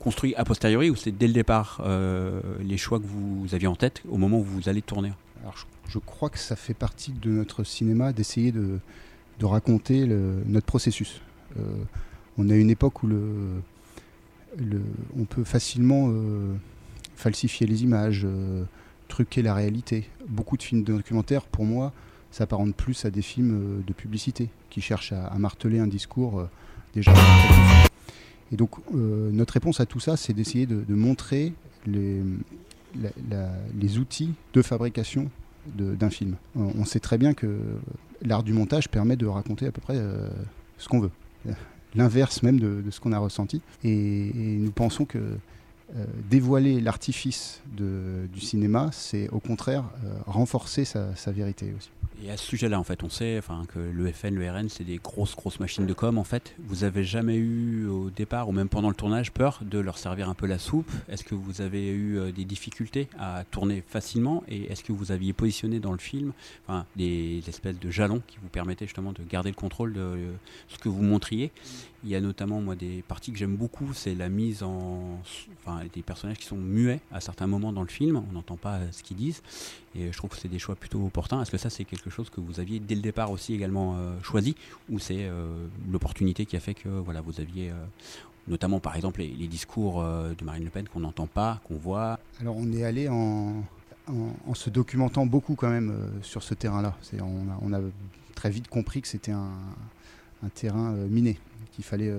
[0.00, 1.82] construit a posteriori ou c'est dès le départ
[2.60, 5.12] les choix que vous aviez en tête au moment où vous allez tourner?
[5.42, 5.54] Alors,
[5.88, 8.80] je, crois que ça fait partie de notre cinéma d'essayer de,
[9.42, 10.06] raconter
[10.46, 11.20] notre processus.
[12.38, 13.62] On a une époque où le,
[15.18, 16.54] on peut facilement euh,
[17.16, 18.64] falsifier les images, euh,
[19.08, 20.08] truquer la réalité.
[20.28, 21.92] Beaucoup de films documentaires, pour moi,
[22.30, 26.46] s'apparentent plus à des films euh, de publicité qui cherchent à, marteler un discours
[26.94, 27.12] déjà.
[28.52, 31.52] Et donc, notre réponse à tout ça, c'est d'essayer de, de montrer
[31.86, 32.22] les,
[33.98, 35.30] outils de fabrication
[35.76, 36.36] de- d'un film.
[36.54, 37.58] On, sait très bien que
[38.22, 39.98] l'art du montage permet de raconter à peu près
[40.78, 41.10] ce qu'on veut.
[41.96, 43.60] L'inverse même de, ce qu'on a ressenti.
[43.84, 51.32] Et, nous pensons que euh, dévoiler l'artifice du cinéma, c'est au contraire euh, renforcer sa
[51.32, 51.90] vérité aussi.
[52.24, 54.84] Et à ce sujet-là, en fait, on sait enfin, que le FN, le RN, c'est
[54.84, 56.16] des grosses, grosses machines de com.
[56.16, 59.78] En fait, vous avez jamais eu au départ ou même pendant le tournage peur de
[59.78, 60.90] leur servir un peu la soupe?
[61.08, 64.42] Est-ce que vous avez eu euh, des difficultés à tourner facilement?
[64.48, 66.32] Et est-ce que vous aviez positionné dans le film
[66.66, 70.32] enfin, des espèces de jalons qui vous permettaient justement de garder le contrôle de euh,
[70.68, 71.52] ce que vous montriez?
[72.06, 75.20] Il y a notamment, moi, des parties que j'aime beaucoup, c'est la mise en.
[75.64, 78.22] Enfin, des personnages qui sont muets à certains moments dans le film.
[78.28, 79.42] On n'entend pas euh, ce qu'ils disent.
[79.98, 81.40] Et je trouve que c'est des choix plutôt opportuns.
[81.40, 84.20] Est-ce que ça, c'est quelque chose que vous aviez dès le départ aussi également euh,
[84.22, 84.54] choisi
[84.90, 87.70] Ou c'est euh, l'opportunité qui a fait que voilà, vous aviez.
[87.70, 87.74] euh,
[88.48, 92.20] notamment par exemple les, discours de Marine Le Pen qu'on n'entend pas, qu'on voit?
[92.40, 93.64] Alors on est allé en,
[94.54, 96.96] se documentant beaucoup quand même sur ce terrain-là.
[97.60, 97.80] On a,
[98.36, 99.50] très vite compris que c'était un,
[100.54, 101.40] terrain miné,
[101.72, 102.14] qu'il fallait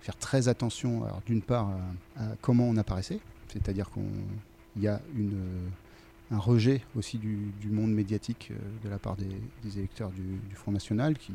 [0.00, 1.68] faire très attention, d'une part
[2.16, 3.20] à, comment on apparaissait,
[3.52, 5.36] c'est-à-dire qu'il y a une,
[6.30, 11.16] un rejet aussi du, monde médiatique euh, de la part des, électeurs du, Front National
[11.16, 11.32] qui,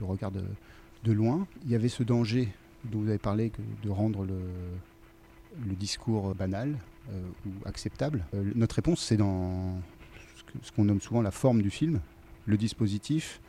[0.00, 0.44] le regardent
[1.04, 1.46] de loin.
[1.64, 2.48] Il y avait ce danger
[2.84, 6.76] dont vous avez parlé de rendre le, discours banal
[7.10, 8.24] euh, ou acceptable.
[8.34, 9.80] Euh, notre réponse, c'est dans
[10.62, 12.00] ce qu'on nomme souvent la forme du film,
[12.46, 13.40] le dispositif,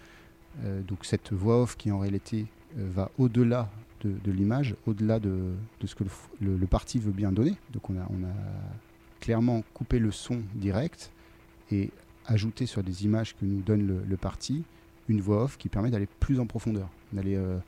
[0.63, 2.45] euh, donc cette voix off qui en réalité
[2.77, 3.69] euh, va au-delà
[4.01, 6.03] de, l'image, au-delà de, ce que
[6.39, 7.55] le, parti veut bien donner.
[7.73, 8.05] Donc on a
[9.19, 11.11] clairement coupé le son direct
[11.71, 11.89] et
[12.27, 14.63] ajouté sur des images que nous donne le, parti
[15.07, 17.59] une voix off qui permet d'aller plus en profondeur, d'aller euh,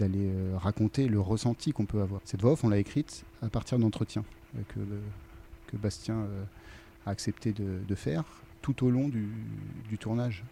[0.00, 2.20] euh, raconter le ressenti qu'on peut avoir.
[2.24, 4.24] Cette voix off, on l'a écrite à partir d'entretiens
[4.56, 4.80] euh, que,
[5.70, 6.26] que Bastien
[7.06, 8.24] a accepté de, faire
[8.62, 10.44] tout au long du, tournage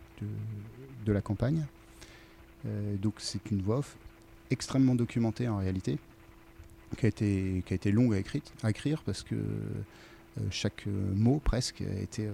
[1.04, 1.64] de, la campagne.
[3.00, 3.96] Donc c'est une voix off
[4.50, 5.98] extrêmement documentée en réalité,
[6.96, 9.36] qui a été, qui a été longue à, écrire, à écrire parce que
[10.38, 12.32] euh, chaque euh, mot presque a été euh,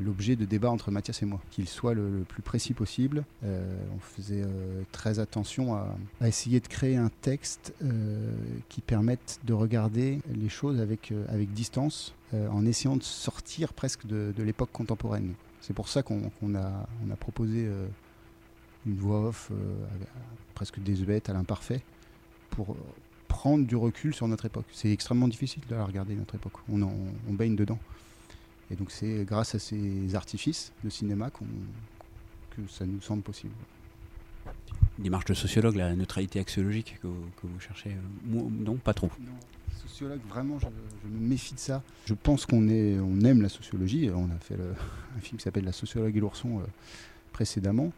[0.00, 3.24] l'objet de débats entre Mathias et moi, qu'il soit le, plus précis possible.
[3.42, 4.42] On faisait
[4.90, 7.74] très attention à, à essayer de créer un texte
[8.70, 14.32] qui permette de regarder les choses avec, avec distance, en essayant de sortir presque de,
[14.34, 15.34] de l'époque contemporaine.
[15.60, 16.22] C'est pour ça qu'on
[16.54, 17.68] a, on a proposé
[18.86, 19.52] une voix off
[20.54, 21.82] presque désuète à l'imparfait
[22.48, 22.76] pour
[23.32, 24.66] prendre du recul sur notre époque.
[24.72, 26.52] C'est extrêmement difficile de la regarder, notre époque.
[26.70, 26.94] On, en-
[27.28, 27.78] on baigne dedans.
[28.70, 33.52] Et donc c'est grâce à ces artifices de cinéma que ça nous semble possible.
[34.98, 38.92] Démarche de sociologue, la neutralité axiologique que, vous- que vous cherchez euh, moi, Non, pas
[38.94, 39.10] trop.
[39.86, 40.66] Sociologue, vraiment, je,
[41.04, 41.82] je me méfie de ça.
[42.06, 44.10] Je pense qu'on on aime la sociologie.
[44.14, 44.74] On a fait le-
[45.16, 46.62] un film qui s'appelle La sociologue et l'ourson euh,
[47.32, 47.90] précédemment.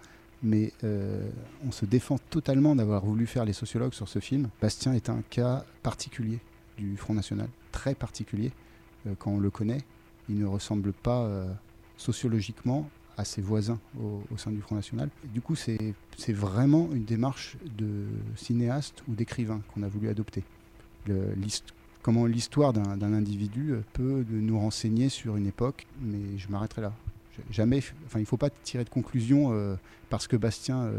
[0.44, 1.26] Mais euh,
[1.66, 4.50] on se défend totalement d'avoir voulu faire les sociologues sur ce film.
[4.60, 6.38] Bastien est un cas particulier
[6.76, 8.52] du Front National, très particulier.
[9.06, 9.80] Euh, quand on le connaît,
[10.28, 11.50] il ne ressemble pas euh,
[11.96, 15.08] sociologiquement à ses voisins au, sein du Front National.
[15.32, 15.94] Du coup, c'est
[16.28, 20.42] vraiment une démarche de cinéaste ou d'écrivain qu'on a voulu adopter.
[22.02, 26.92] Comment l'histoire d'un individu peut nous renseigner sur une époque, mais je m'arrêterai là.
[27.50, 29.76] Jamais, enfin, il ne faut pas tirer de conclusion euh,
[30.10, 30.98] parce que Bastien euh,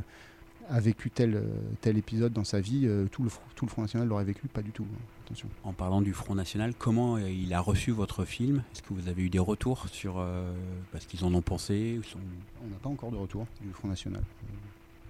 [0.70, 1.44] a vécu tel, euh,
[1.82, 4.72] tel épisode dans sa vie, tout, le, tout le Front National l'aurait vécu, pas du
[4.72, 4.86] tout.
[4.92, 5.00] hein.
[5.26, 5.48] Attention.
[5.64, 8.62] En parlant du Front National, comment il a reçu votre film?
[8.74, 10.54] Est-ce que vous avez eu des retours sur euh,
[10.94, 12.20] bah, ce qu'ils en ont pensé ou sont-
[12.64, 14.22] On n'a pas encore de retour du Front National.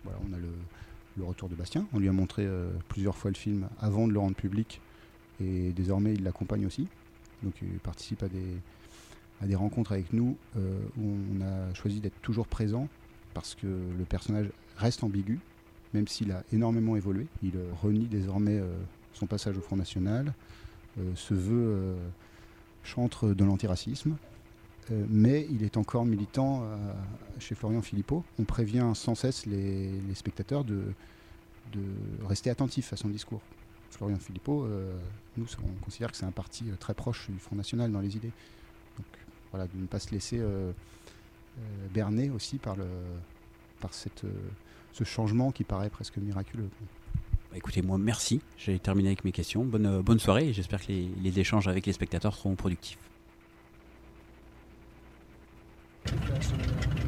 [0.04, 0.48] Voilà, on a le,
[1.18, 1.86] le retour de Bastien.
[1.94, 2.48] On lui a montré
[2.88, 4.80] plusieurs fois le film avant de le rendre public.
[5.42, 6.88] Et désormais, il l'accompagne aussi.
[7.44, 8.40] Donc, il participe à des,
[9.42, 12.88] à des rencontres avec nous euh, où on a choisi d'être toujours présent
[13.34, 15.40] parce que le personnage reste ambigu,
[15.94, 17.28] même s'il a énormément évolué.
[17.44, 18.74] Il euh, renie désormais euh,
[19.14, 20.34] son passage au Front National,
[21.16, 21.98] se veut
[22.84, 24.16] chantre de l'antiracisme,
[25.10, 26.64] mais il est encore militant
[27.38, 28.24] chez Florian Philippot.
[28.40, 30.84] On prévient sans cesse les, spectateurs de,
[31.74, 31.82] de
[32.26, 33.42] rester attentifs à son discours.
[33.92, 34.70] Florian Philippot,
[35.36, 38.32] nous, on considère que c'est un parti très proche du Front National dans les idées.
[39.58, 40.42] De ne pas se laisser
[41.94, 42.86] berner aussi par, le,
[43.80, 44.24] par cette,
[44.92, 46.70] ce changement qui paraît presque miraculeux.
[47.52, 48.42] Bah, écoutez, moi, merci.
[48.58, 49.64] J'ai terminé avec mes questions.
[49.64, 53.00] Bonne, bonne soirée et j'espère que les, les échanges avec les spectateurs seront productifs.
[56.06, 57.05] Living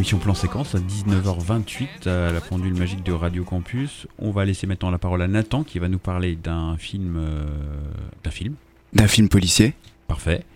[0.00, 4.06] l'émission Plan Séquence à 19h28 à la pendule magique de Radio Campus.
[4.18, 7.18] On va laisser maintenant la parole à Nathan qui va nous parler d'un film.
[7.18, 7.44] euh,
[8.24, 8.54] d'un film.
[8.94, 9.74] D'un film policier.
[10.08, 10.46] Parfait.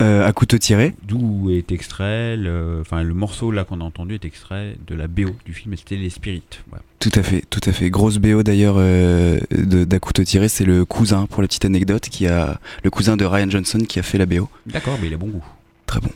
[0.00, 0.92] Euh, à couteau tiré.
[1.06, 5.06] D'où est extrait, le, enfin le morceau là qu'on a entendu est extrait de la
[5.06, 6.42] BO du film c'était Les Spirits.
[6.68, 6.82] Voilà.
[6.98, 7.90] Tout à fait, tout à fait.
[7.90, 12.26] Grosse BO d'ailleurs euh, d'à couteau tiré, c'est le cousin, pour la petite anecdote, qui
[12.26, 14.48] a le cousin de Ryan Johnson qui a fait la BO.
[14.66, 15.44] D'accord, mais il a bon goût.
[15.86, 16.10] Très bon.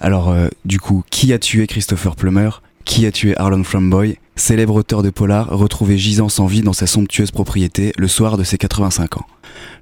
[0.00, 2.62] Alors, euh, du coup, qui a tué Christopher Plummer?
[2.86, 6.86] Qui a tué Harlan Flamboy Célèbre auteur de polar retrouvé gisant sans vie dans sa
[6.86, 9.26] somptueuse propriété le soir de ses 85 ans.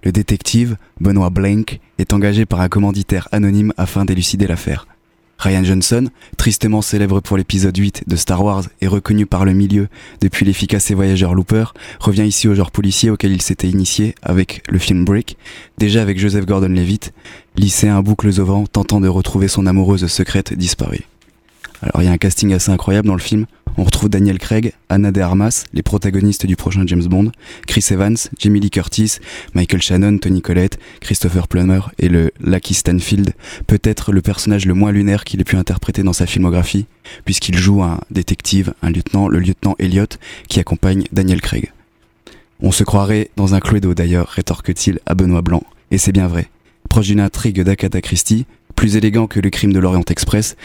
[0.03, 4.89] Le détective, Benoît Blank, est engagé par un commanditaire anonyme afin d'élucider l'affaire.
[5.39, 9.89] Ryan Johnson, tristement célèbre pour l'épisode 8 de Star Wars et reconnu par le milieu
[10.21, 11.67] depuis l'efficace et voyageur Looper,
[12.01, 15.37] revient ici au genre policier auquel il s'était initié avec le film Brick,
[15.79, 17.13] déjà avec Joseph Gordon-Levitt,
[17.57, 21.07] lycéen à boucles au vent tentant de retrouver son amoureuse secrète disparue.
[21.83, 23.47] Alors il y a un casting assez incroyable dans le film.
[23.79, 27.31] On retrouve Daniel Craig, Anna de Armas, les protagonistes du prochain James Bond,
[27.69, 29.19] Chris Evans, Jamie Lee Curtis,
[29.55, 33.35] Michael Shannon, Tony Collette, Christopher Plummer et le Lucky Stanfield,
[33.69, 36.87] peut-être le personnage le moins lunaire qu'il ait pu interpréter dans sa filmographie,
[37.25, 40.09] puisqu'il joue un détective, un lieutenant, le lieutenant Elliot,
[40.49, 41.73] qui accompagne Daniel Craig.
[42.61, 45.63] On se croirait dans un Cluedo d'ailleurs, rétorque-t-il à Benoît Blanc,
[45.93, 46.49] et c'est bien vrai.
[46.89, 50.57] Proche d'une intrigue d'Agatha Christie, plus élégant que Le crime de l'Orient Express,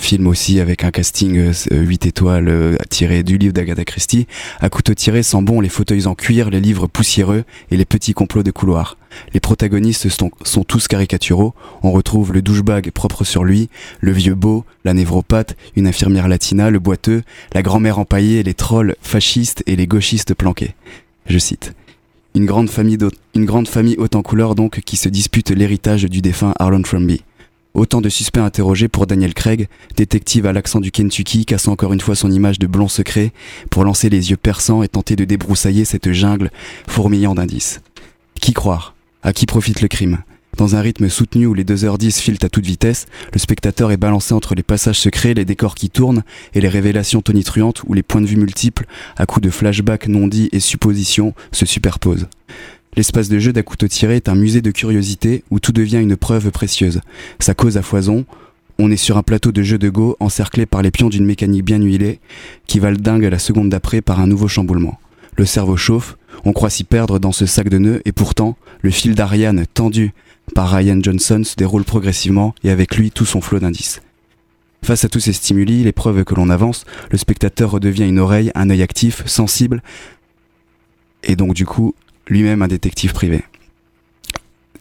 [0.00, 4.26] film aussi avec un casting euh, 8 étoiles euh, tiré du livre d'Agatha Christie.
[4.60, 8.14] À couteau tiré sent bon les fauteuils en cuir, les livres poussiéreux et les petits
[8.14, 8.96] complots de couloir.
[9.34, 11.54] Les protagonistes sont, tous caricaturaux.
[11.82, 13.68] On retrouve le douchebag propre sur lui,
[14.00, 18.96] le vieux beau, la névropathe, une infirmière latina, le boiteux, la grand-mère empaillée, les trolls
[19.02, 20.74] fascistes et les gauchistes planqués.
[21.26, 21.74] Je cite.
[22.34, 22.98] Une grande famille,
[23.34, 27.22] une grande famille haute en couleur donc qui se dispute l'héritage du défunt Arlon Fromby.
[27.72, 32.00] Autant de suspects interrogés pour Daniel Craig, détective à l'accent du Kentucky, cassant encore une
[32.00, 33.32] fois son image de blond secret
[33.70, 36.50] pour lancer les yeux perçants et tenter de débroussailler cette jungle
[36.88, 37.80] fourmillant d'indices.
[38.40, 38.94] Qui croire?
[39.22, 40.18] À qui profite le crime?
[40.56, 44.34] Dans un rythme soutenu où les 2h10 filent à toute vitesse, le spectateur est balancé
[44.34, 48.20] entre les passages secrets, les décors qui tournent et les révélations tonitruantes où les points
[48.20, 52.26] de vue multiples, à coups de flashbacks non dits et suppositions, se superposent.
[52.96, 56.16] L'espace de jeu d'à couteau tiré est un musée de curiosité où tout devient une
[56.16, 57.00] preuve précieuse.
[57.38, 58.24] Ça cause à foison.
[58.78, 61.64] On est sur un plateau de jeu de go encerclé par les pions d'une mécanique
[61.64, 62.18] bien huilée
[62.66, 64.98] qui va le dingue à la seconde d'après par un nouveau chamboulement.
[65.36, 68.90] Le cerveau chauffe, on croit s'y perdre dans ce sac de nœuds et pourtant, le
[68.90, 70.12] fil d'Ariane tendu
[70.54, 74.02] par Ryan Johnson se déroule progressivement et avec lui tout son flot d'indices.
[74.82, 78.50] Face à tous ces stimuli, les preuves que l'on avance, le spectateur redevient une oreille,
[78.54, 79.82] un œil actif, sensible,
[81.22, 81.94] et donc du coup,
[82.30, 83.42] lui-même un détective privé.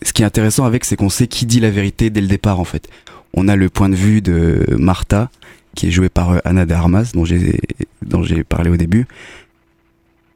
[0.01, 2.59] Ce qui est intéressant avec, c'est qu'on sait qui dit la vérité dès le départ
[2.59, 2.87] en fait.
[3.33, 5.29] On a le point de vue de Martha,
[5.75, 7.59] qui est jouée par euh, Anna de Armas, dont j'ai
[8.01, 9.07] dont j'ai parlé au début.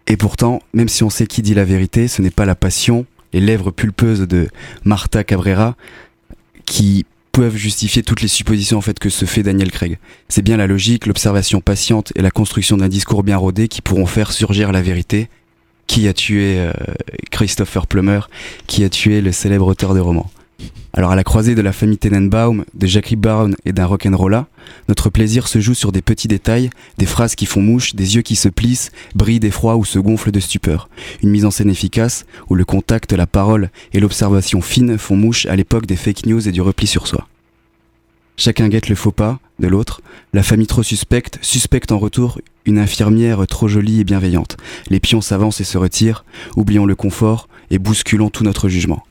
[0.07, 3.05] Et pourtant, même si on sait qui dit la vérité, ce n'est pas la passion,
[3.31, 4.49] les lèvres pulpeuses de
[4.83, 5.75] Martha Cabrera
[6.65, 9.97] qui peuvent justifier toutes les suppositions en fait que se fait Daniel Craig.
[10.29, 14.05] C'est bien la logique, l'observation patiente et la construction d'un discours bien rodé qui pourront
[14.05, 15.29] faire surgir la vérité.
[15.93, 16.73] Qui a tué euh,
[17.29, 18.21] Christopher Plummer?
[18.65, 20.31] Qui a tué le célèbre auteur de romans?
[20.91, 24.47] Alors à la croisée de la famille Tenenbaum, de Jackie Brown et d'un rock'n'rolla,
[24.89, 28.23] notre plaisir se joue sur des petits détails, des phrases qui font mouche, des yeux
[28.23, 30.89] qui se plissent, brillent d'effroi ou se gonflent de stupeur.
[31.21, 35.45] Une mise en scène efficace où le contact, la parole et l'observation fine font mouche
[35.45, 37.27] à l'époque des fake news et du repli sur soi.
[38.35, 40.01] Chacun guette le faux pas de l'autre,
[40.33, 44.57] la famille trop suspecte, suspecte en retour une infirmière trop jolie et bienveillante.
[44.89, 49.03] Les pions s'avancent et se retirent, oublions le confort et bousculons tout notre jugement.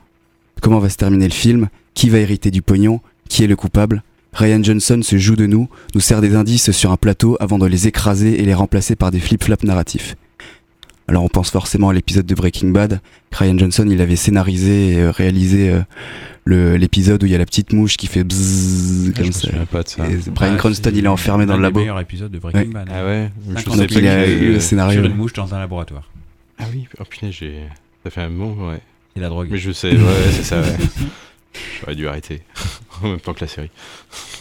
[0.60, 1.68] Comment va se terminer le film?
[1.94, 3.00] Qui va hériter du pognon?
[3.28, 4.02] Qui est le coupable?
[4.32, 7.66] Ryan Johnson se joue de nous, nous sert des indices sur un plateau avant de
[7.66, 10.16] les écraser et les remplacer par des flip-flops narratifs.
[11.08, 13.00] Alors on pense forcément à l'épisode de Breaking Bad.
[13.32, 15.70] Ryan Johnson, il avait scénarisé et euh, réalisé
[16.48, 19.32] euh, l'épisode où il y a la petite mouche qui fait bzzz Ah, comme me
[19.32, 19.48] ça.
[19.70, 20.08] pas de ça.
[20.08, 21.80] Et Brian Ah, Cranston, c'est il est enfermé dans le labo.
[21.80, 22.66] meilleurs épisodes de Breaking Ouais.
[22.66, 22.88] Bad.
[22.92, 25.00] Ah ouais Je Donc il a eu le scénario.
[25.02, 26.08] Sur une mouche dans un laboratoire.
[26.58, 27.62] Ah oui, oh punaise, j'ai.
[28.04, 28.80] Ça fait un moment, ouais.
[29.14, 29.48] C'est la drogue.
[29.50, 29.98] Mais je sais, ouais,
[30.30, 30.76] c'est ça, ouais.
[31.80, 32.42] J'aurais dû arrêter.
[33.02, 33.70] en même temps que la série.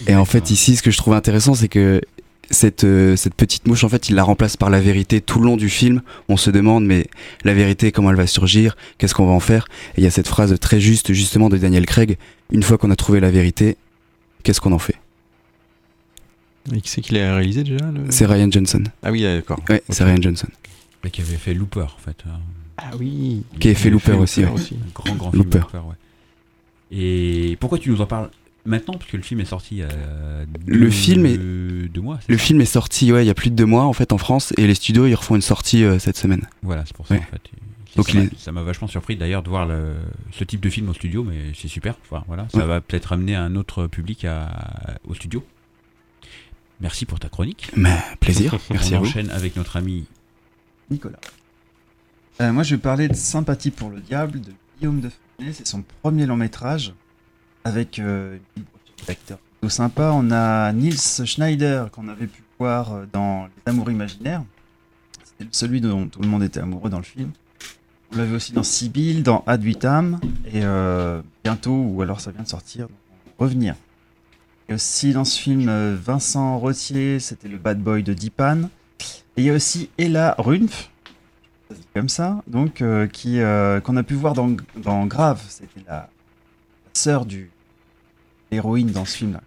[0.07, 2.01] Et en fait, ici, ce que je trouve intéressant, c'est que
[2.51, 5.45] cette, euh, cette petite mouche, en fait, il la remplace par la vérité tout le
[5.45, 6.01] long du film.
[6.29, 7.07] On se demande, mais
[7.43, 8.75] la vérité, comment elle va surgir?
[8.97, 9.67] Qu'est-ce qu'on va en faire?
[9.95, 12.17] Et il y a cette phrase très juste, justement, de Daniel Craig
[12.51, 13.77] une fois qu'on a trouvé la vérité,
[14.43, 14.95] qu'est-ce qu'on en fait?
[16.73, 18.83] Et qui c'est qui l'a réalisé déjà le- C'est Ryan Johnson.
[19.01, 19.59] Ah oui, d'accord.
[19.69, 20.47] Ouais, c'est Ryan Johnson.
[21.03, 22.17] Mais qui avait fait Looper, en fait.
[22.27, 22.39] hein.
[22.77, 23.43] Ah oui.
[23.59, 24.47] Qui avait fait Looper aussi, ouais.
[24.47, 25.59] Un grand, grand film Looper.
[25.59, 25.95] Looper, ouais.
[26.91, 28.29] Et pourquoi tu nous en parles
[28.65, 32.01] maintenant Parce que le film est sorti il y a deux, Le film est- deux
[32.01, 32.19] mois.
[32.27, 34.13] Le ça film est sorti, ouais, il y a plus de deux mois, en fait,
[34.13, 36.47] en France, et les studios, ils refont une sortie euh, cette semaine.
[36.63, 37.21] Voilà, c'est pour ça Ouais.
[37.21, 37.41] en fait.
[37.97, 39.95] Donc ça m'a- vachement surpris d'ailleurs de voir le-
[40.31, 41.95] ce type de film au studio, mais c'est super.
[42.09, 42.65] Enfin, voilà, ça Ouais.
[42.65, 45.43] va peut-être amener un autre public à- au studio.
[46.79, 47.69] Merci pour ta chronique.
[47.75, 49.05] Mais plaisir, merci On à vous.
[49.07, 50.05] enchaîne avec notre ami
[50.89, 51.19] Nicolas.
[52.39, 55.09] Euh, moi, je vais parler de Sympathie pour le diable de Guillaume de.
[55.51, 56.93] C'est son premier long métrage
[57.63, 58.37] avec euh,
[59.07, 60.11] d'acteurs plutôt sympa.
[60.13, 64.43] On a Nils Schneider qu'on avait pu voir euh, dans Les Amours imaginaires.
[65.23, 67.31] C'était celui dont tout le monde était amoureux dans le film.
[68.11, 72.43] Vous l'avez aussi dans Sibyl, dans Ad Vitam et euh, bientôt, ou alors ça vient
[72.43, 72.87] de sortir,
[73.37, 73.75] Revenir.
[74.67, 78.69] Et aussi dans ce film, euh, Vincent Rottier, c'était le bad boy de Dipan.
[79.37, 80.91] Et il y a aussi Ella Runf,
[81.95, 83.39] comme ça, donc qui
[83.83, 85.41] qu'on a pu voir dans, dans Grave.
[85.47, 86.09] C'était la
[86.93, 87.49] sœur du
[88.51, 89.41] héroïne dans ce film-là.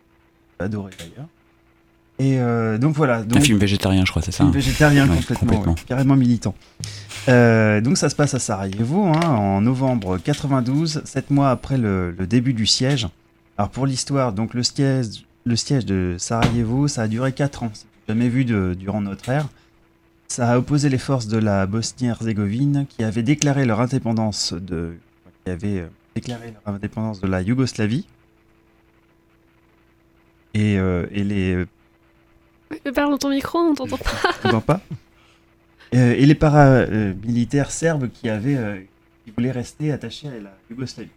[0.59, 1.28] J'ai adoré d'ailleurs.
[2.20, 3.22] Et euh, donc voilà.
[3.24, 5.72] Donc, Un film végétarien, je crois, c'est ça film hein végétarien Ouais, complètement, complètement.
[5.72, 6.54] ouais, carrément militant.
[7.28, 12.12] Euh, donc ça se passe à Sarajevo hein, en novembre 92, sept mois après le,
[12.12, 13.09] le début du siège.
[13.59, 17.70] Alors pour l'histoire, donc le siège, le siège de Sarajevo, ça a duré 4 ans,
[17.72, 19.48] c'est jamais vu de- durant notre ère.
[20.28, 24.94] Ça a opposé les forces de la Bosnie-Herzégovine qui avaient déclaré leur indépendance de,
[25.44, 28.07] qui avaient euh, déclaré leur indépendance de la Yougoslavie.
[30.55, 31.64] Et, euh, et les
[32.85, 34.33] Mais parle dans ton micro, on t'entend pas.
[34.42, 34.81] t'entends pas
[35.94, 38.81] Euh, Et les paramilitaires serbes qui avaient, euh,
[39.25, 41.10] qui voulaient rester attachés à la Yougoslavie.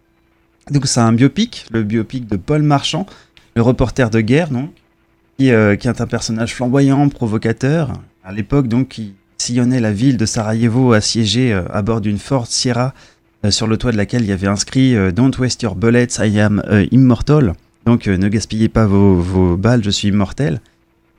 [0.70, 3.06] Donc c'est un biopic, le biopic de Paul Marchand,
[3.56, 4.70] le reporter de guerre, donc,
[5.38, 7.92] qui, euh, qui est un personnage flamboyant, provocateur.
[8.24, 12.92] À l'époque, donc, qui sillonnait la ville de Sarajevo assiégée à bord d'une Ford Sierra,
[13.50, 16.40] sur le toit de laquelle il y avait inscrit euh, Don't waste your bullets, I
[16.40, 17.54] am euh, immortal.
[17.86, 20.60] Donc euh, ne gaspillez pas vos, vos balles, je suis immortel.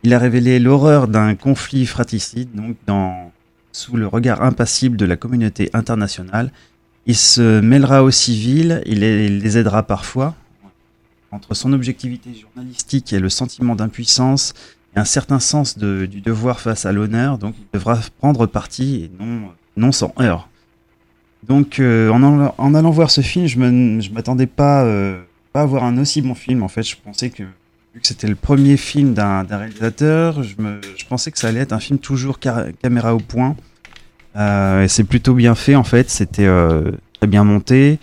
[0.04, 3.32] Il a révélé l'horreur d'un conflit fratricide, donc dans,
[3.72, 6.52] sous le regard impassible de la communauté internationale.
[7.06, 10.36] Il se mêlera aux civils, il les, aidera parfois.
[11.32, 14.54] Entre son objectivité journalistique et le sentiment d'impuissance
[14.96, 19.12] et un certain sens du devoir face à l'honneur, donc il devra prendre parti et
[19.20, 20.50] non, non sans heurts.
[21.48, 23.56] Donc euh, en, allant, voir ce film, je
[24.02, 25.22] je m'attendais pas, euh,
[25.54, 26.64] pas à voir un aussi bon film.
[26.64, 30.56] En fait, je pensais que vu que c'était le premier film d'un réalisateur, je,
[31.08, 33.56] pensais que ça allait être un film toujours caméra au point.
[34.36, 36.10] Euh, et c'est plutôt bien fait en fait.
[36.10, 36.48] C'était
[37.20, 38.00] très bien monté,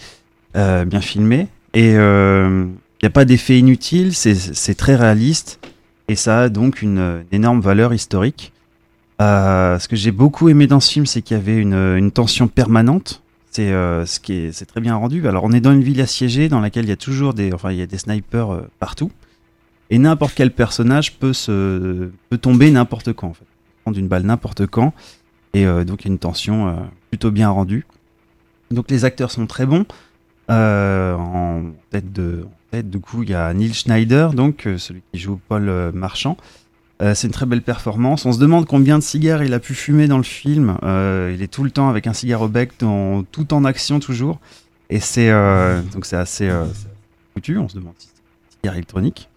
[0.55, 1.49] bien filmé.
[1.75, 2.69] Et il
[3.03, 5.61] n'y a pas d'effet inutile, c'est- très réaliste.
[6.09, 8.53] Et ça a donc une, énorme valeur historique.
[9.21, 13.23] Ce que j'ai beaucoup aimé dans ce film, c'est qu'il y avait une tension permanente.
[13.57, 15.27] C'est euh, ce qui est, très bien rendu.
[15.27, 17.73] Alors on est dans une ville assiégée dans laquelle il y a toujours des, enfin
[17.73, 19.11] il y a des snipers euh, partout.
[19.89, 23.33] Et n'importe quel personnage peut se, peut tomber n'importe quand
[23.81, 24.93] prendre une balle n'importe quand.
[25.55, 27.87] Et euh, donc il y a une tension plutôt bien rendue.
[28.71, 29.87] Donc les acteurs sont très bons.
[30.51, 35.19] En tête de, en tête du coup il y a Neil Schneider, donc celui qui
[35.19, 36.37] joue Paul Marchand.
[37.03, 38.25] Euh, c'est une très belle performance.
[38.25, 40.79] On se demande combien de cigares il a pu fumer dans le film.
[40.83, 44.01] Euh, il est tout le temps avec un cigare au bec, dans- tout en action
[44.01, 44.39] toujours.
[44.89, 46.51] Et c'est euh, donc c'est assez
[47.35, 47.59] foutu.
[47.59, 49.29] On se demande si c'est un cigare électronique.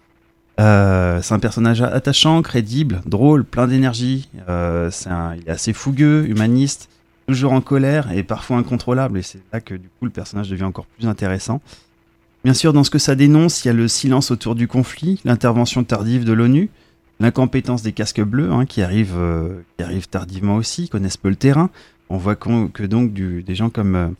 [0.58, 4.28] C'est un personnage attachant, crédible, drôle, plein d'énergie.
[4.34, 6.88] Il est assez fougueux, humaniste,
[7.26, 9.18] toujours en colère et parfois incontrôlable.
[9.18, 11.60] Et c'est là que du coup le personnage devient encore plus intéressant.
[12.44, 15.20] Bien sûr, dans ce que ça dénonce, il y a le silence autour du conflit,
[15.24, 16.70] l'intervention tardive de l'ONU,
[17.20, 21.36] l'incompétence des casques bleus hein, qui, arrivent, euh, qui arrivent tardivement aussi, connaissent peu le
[21.36, 21.70] terrain.
[22.08, 24.16] On voit que donc des gens comme,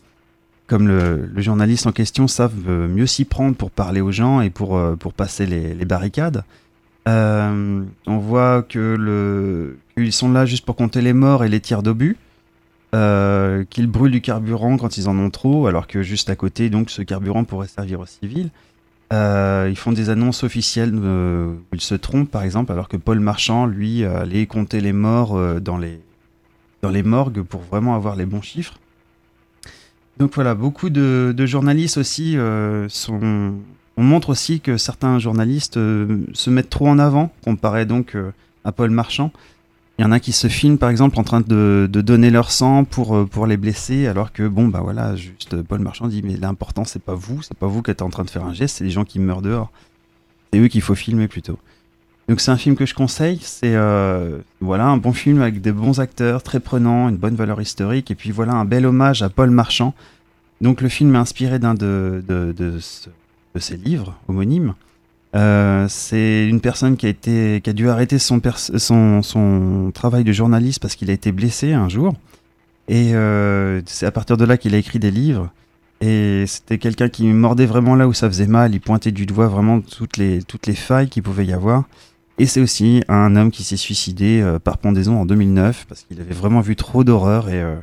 [0.70, 4.50] euh, le, journaliste en question savent euh, mieux s'y prendre pour parler aux gens et
[4.50, 4.78] pour,
[5.16, 6.44] passer les, barricades.
[7.06, 12.16] On voit que qu'ils sont là juste pour compter les morts et les tirs d'obus.
[12.92, 16.90] Qu'ils brûlent du carburant quand ils en ont trop, alors que juste à côté, donc,
[16.90, 18.50] ce carburant pourrait servir aux civils.
[19.12, 22.96] Euh, ils font des annonces officielles euh, où ils se trompent, par exemple, alors que
[22.96, 26.00] Paul Marchand, lui, euh, allait compter les morts dans, les,
[26.82, 28.74] dans les morgues pour vraiment avoir les bons chiffres.
[30.18, 32.36] Donc voilà, beaucoup de, de journalistes aussi
[32.88, 33.54] sont.
[33.96, 38.16] On montre aussi que certains journalistes se mettent trop en avant, comparé donc
[38.64, 39.32] à Paul Marchand.
[40.00, 42.84] Il y en a qui se filment par exemple en train de, donner leur sang
[42.84, 46.38] pour, euh, les blesser, alors que bon, bah voilà, juste euh, Paul Marchand dit Mais
[46.38, 48.78] l'important, c'est pas vous, c'est pas vous qui êtes en train de faire un geste,
[48.78, 49.70] c'est les gens qui meurent dehors.
[50.50, 51.58] C'est eux qu'il faut filmer plutôt.
[52.30, 55.70] Donc c'est un film que je conseille, c'est euh, voilà un bon film avec des
[55.70, 59.28] bons acteurs, très prenant, une bonne valeur historique, et puis voilà un bel hommage à
[59.28, 59.92] Paul Marchand.
[60.62, 62.80] Donc le film est inspiré d'un de, de, de
[63.58, 64.72] ses livres homonymes.
[65.36, 68.40] Euh, c'est une personne qui a, été, qui a dû arrêter son,
[68.76, 72.14] son, son travail de journaliste parce qu'il a été blessé un jour.
[72.88, 75.50] Et euh, c'est à partir de là qu'il a écrit des livres.
[76.00, 78.74] Et c'était quelqu'un qui mordait vraiment là où ça faisait mal.
[78.74, 81.84] Il pointait du doigt vraiment toutes les, toutes les failles qu'il pouvait y avoir.
[82.38, 86.20] Et c'est aussi un homme qui s'est suicidé euh, par pendaison en 2009 parce qu'il
[86.20, 87.76] avait vraiment vu trop d'horreur et, euh,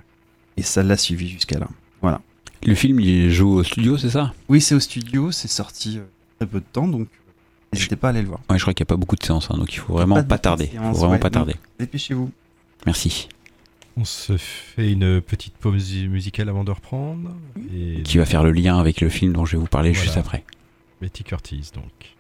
[0.58, 1.68] et ça l'a suivi jusqu'à là.
[2.02, 2.22] Voilà.
[2.66, 4.34] Le film, il joue au studio, c'est ça?
[4.50, 6.00] Oui, c'est au studio, c'est sorti
[6.38, 7.08] très peu de temps, donc
[7.74, 8.40] n'hésitez pas à aller le voir.
[8.50, 10.16] Ouais, je crois qu'il n'y a pas beaucoup de séances, hein, donc il faut vraiment
[10.16, 10.68] Pas de pas tarder.
[10.68, 11.56] séance, faut vraiment ouais, pas tarder.
[11.80, 12.32] Dépêchez-vous.
[12.86, 13.28] Merci.
[13.98, 17.32] On se fait une petite pause musicale avant de reprendre.
[17.76, 20.18] Et Qui va faire le lien avec le film dont je vais vous parler juste
[20.18, 20.44] après.
[21.02, 22.17] Betty Curtis, donc.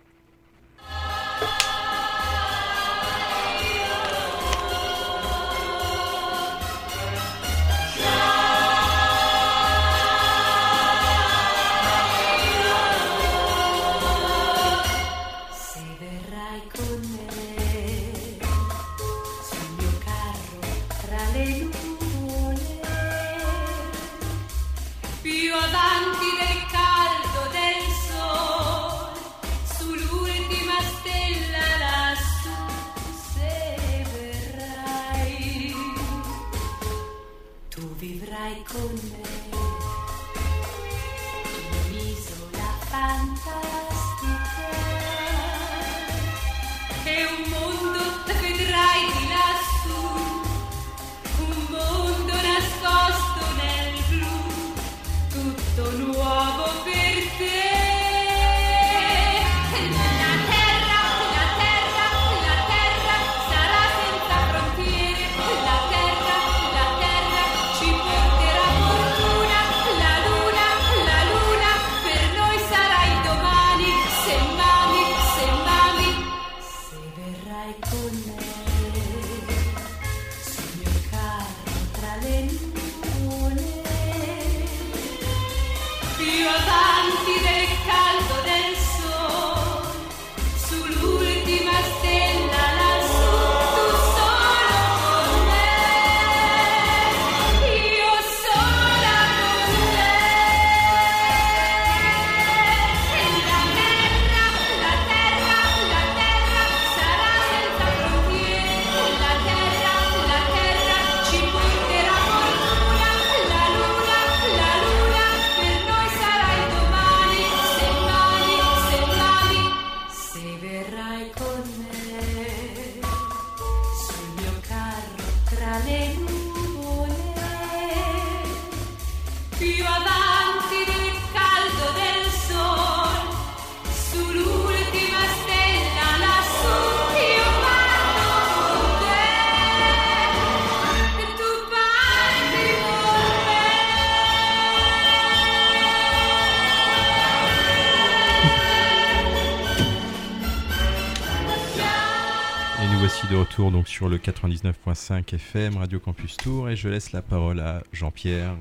[153.97, 158.55] Sur le 99.5 FM Radio Campus Tour et je laisse la parole à Jean-Pierre.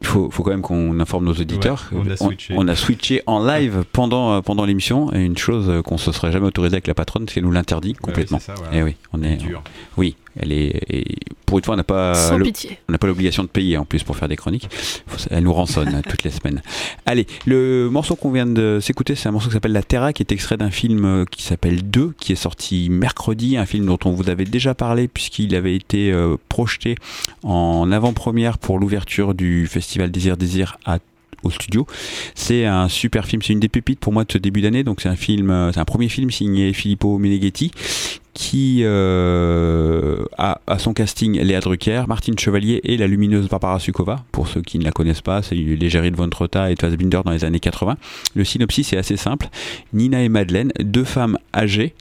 [0.00, 1.88] Il faut, faut quand même qu'on informe nos auditeurs.
[1.90, 2.54] Ouais, on a switché.
[2.56, 5.12] on a switché en live pendant, euh, pendant l'émission.
[5.12, 7.50] Et une chose euh, qu'on se serait jamais autorisé avec la patronne, c'est qu'elle nous
[7.52, 8.38] l'interdit complètement.
[8.38, 8.76] c'est ça, voilà.
[8.76, 9.36] Et oui, on est.
[9.36, 9.60] dur.
[9.96, 10.80] Oui, elle est.
[10.88, 12.14] et pour une fois, on n'a pas.
[12.14, 12.78] Sans le- pitié.
[12.88, 14.68] On n'a pas l'obligation de payer en plus pour faire des chroniques.
[15.30, 16.62] Elle nous rançonne euh, toutes les semaines.
[17.04, 20.22] Allez, le morceau qu'on vient de s'écouter, c'est un morceau qui s'appelle La Terra, qui
[20.22, 24.10] est extrait d'un film qui s'appelle 2, qui est sorti mercredi, un film dont on
[24.12, 26.94] vous avait déjà parlé puisqu'il avait été euh, projeté
[27.42, 30.98] en avant-première pour l'ouverture du festival Désir Désir à
[31.44, 31.86] au studio.
[32.34, 34.84] C'est un super film, c'est une des pépites pour moi de ce début d'année.
[34.84, 37.70] Donc c'est un film, euh, c'est un premier film signé Filippo Meneghetti
[38.34, 44.24] qui euh, a à son casting Léa Drucker, Martine Chevalier et la lumineuse Barbara Sukova.
[44.30, 47.20] Pour ceux qui ne la connaissent pas, c'est l'égérie de Von Trotta et de Fassbinder
[47.24, 47.96] dans les années 80.
[48.36, 49.48] Le synopsis est assez simple.
[49.92, 51.94] Nina et Madeleine, deux femmes âgées,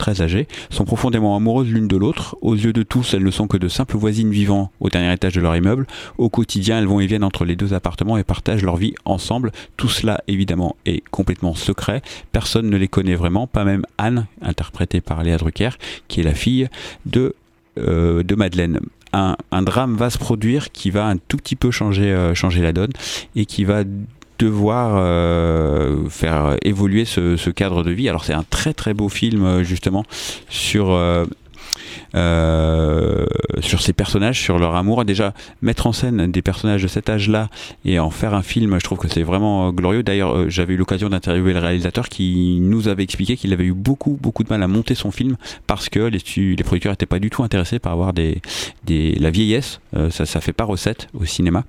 [0.00, 2.34] très âgées, sont profondément amoureuses l'une de l'autre.
[2.40, 5.34] Aux yeux de tous, elles ne sont que de simples voisines vivant au dernier étage
[5.34, 5.86] de leur immeuble.
[6.16, 9.52] Au quotidien, elles vont et viennent entre les deux appartements et partagent leur vie ensemble.
[9.76, 12.00] Tout cela, évidemment, est complètement secret.
[12.32, 15.70] Personne ne les connaît vraiment, pas même Anne, interprétée par Léa Drucker,
[16.08, 16.68] qui est la fille
[17.04, 17.34] de,
[17.78, 18.80] euh, de Madeleine.
[19.12, 22.72] Un, drame va se produire qui va un tout petit peu changer, euh, changer la
[22.72, 22.92] donne
[23.34, 23.82] et qui va
[24.40, 28.08] devoir euh, faire évoluer ce, cadre de vie.
[28.08, 30.04] Alors c'est un très très beau film euh, justement
[30.48, 30.90] sur
[32.14, 33.26] euh,
[33.60, 35.04] sur ces personnages, sur leur amour.
[35.04, 35.32] Déjà,
[35.62, 37.48] mettre en scène des personnages de cet âge-là
[37.84, 40.02] et en faire un film, je trouve que c'est vraiment glorieux.
[40.02, 44.18] D'ailleurs, j'avais eu l'occasion d'interviewer le réalisateur qui nous avait expliqué qu'il avait eu beaucoup,
[44.20, 45.36] beaucoup de mal à monter son film
[45.68, 46.20] parce que les,
[46.64, 48.40] producteurs n'étaient pas du tout intéressés par avoir des,
[48.88, 49.80] la vieillesse.
[50.10, 51.64] Ça, ça fait pas recette au cinéma.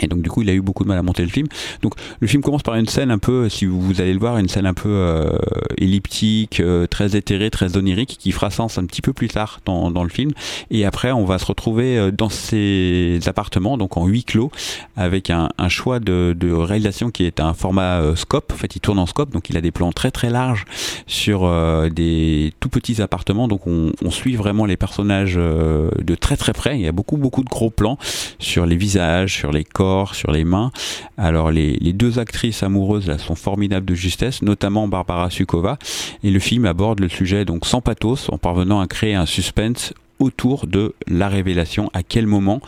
[0.00, 1.46] Et donc du coup, il a eu beaucoup de mal à monter le film.
[1.82, 4.48] Donc le film commence par une scène un peu, si vous allez le voir, une
[4.48, 5.38] scène un peu euh,
[5.78, 9.90] elliptique, euh, très éthérée, très onirique, qui fera sens un petit peu plus tard dans,
[9.90, 10.32] dans le film.
[10.70, 14.50] Et après, on va se retrouver euh, dans ces appartements, donc en huis clos,
[14.96, 18.52] avec un, un choix de, de réalisation qui est un format euh, scope.
[18.52, 20.64] En fait, il tourne en scope, donc il a des plans très très larges
[21.06, 23.46] sur euh, des tout petits appartements.
[23.46, 26.76] Donc on, on suit vraiment les personnages de très très près.
[26.76, 27.98] Il y a beaucoup beaucoup de gros plans
[28.38, 29.81] sur les visages, sur les corps,
[30.12, 30.70] sur les mains.
[31.16, 35.78] Alors les, deux actrices amoureuses sont formidables de justesse, notamment Barbara Sukova.
[36.22, 39.92] Et le film aborde le sujet donc sans pathos, en parvenant à créer un suspense
[40.18, 42.60] autour de la révélation, à quel moment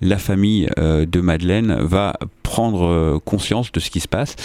[0.00, 4.36] la famille euh, de Madeleine va prendre euh, conscience de ce qui se passe?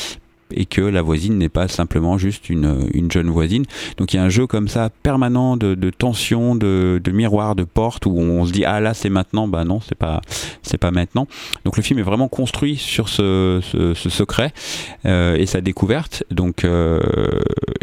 [0.52, 3.66] Et que la voisine n'est pas simplement juste une, une jeune voisine.
[3.98, 7.56] Donc il y a un jeu comme ça permanent de, de tension, de, de miroir,
[7.56, 10.22] de porte où on se dit ah là c'est maintenant, bah non c'est pas
[10.62, 11.28] c'est pas maintenant.
[11.64, 14.54] Donc le film est vraiment construit sur ce, ce, ce secret
[15.06, 16.24] euh, et sa découverte.
[16.32, 17.00] Donc euh,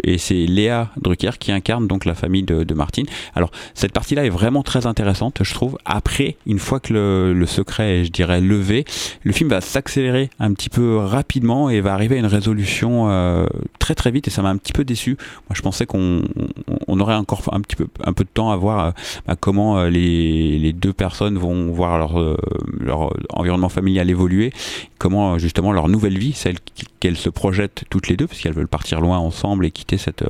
[0.03, 3.05] et c'est Léa Drucker qui incarne donc la famille de, de Martine.
[3.35, 5.77] Alors cette partie-là est vraiment très intéressante, je trouve.
[5.85, 8.85] Après, une fois que le, secret est, je dirais, levé,
[9.23, 13.45] le film va s'accélérer un petit peu rapidement et va arriver à une résolution euh,
[13.79, 14.27] très très vite.
[14.27, 15.17] Et ça m'a un petit peu déçu.
[15.49, 16.23] Moi, je pensais qu'on
[16.67, 18.91] on- on aurait encore un petit peu un peu de temps à voir euh,
[19.27, 22.37] bah, comment euh, les, deux personnes vont voir leur
[22.79, 24.51] leur environnement familial évoluer,
[24.97, 26.55] comment justement leur nouvelle vie, celle
[26.99, 30.27] qu'elles se projettent toutes les deux, parce qu'elles veulent partir loin ensemble et quitter euh,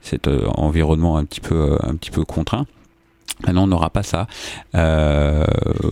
[0.00, 2.66] cet euh, environnement un petit peu euh, un petit peu contraint.
[3.46, 4.28] Maintenant, on n'aura pas ça.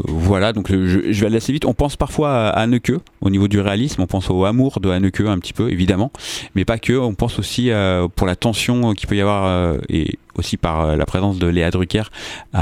[0.06, 1.64] Voilà, donc je, vais aller assez vite.
[1.64, 4.02] On pense parfois à, Anneke au niveau du réalisme.
[4.02, 6.12] On pense au amour de Haneke un petit peu, évidemment,
[6.54, 6.92] mais pas que.
[6.92, 7.70] On pense aussi
[8.14, 11.70] pour la tension qu'il peut y avoir et aussi par euh, la présence de Léa
[11.70, 12.04] Drucker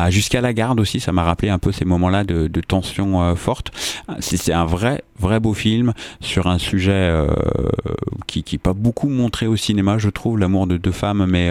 [0.09, 1.01] jusqu'à la garde aussi.
[1.01, 3.71] Ça m'a rappelé un peu ces moments-là de, de tension euh, forte.
[4.21, 7.29] C'est un vrai, vrai beau film sur un sujet euh,
[8.27, 11.51] qui, qui est pas beaucoup montré au cinéma, je trouve, l'amour de deux femmes, mais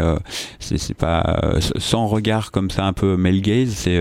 [0.59, 3.71] c'est pas sans regard comme ça un peu male gaze.
[3.71, 3.99] C'est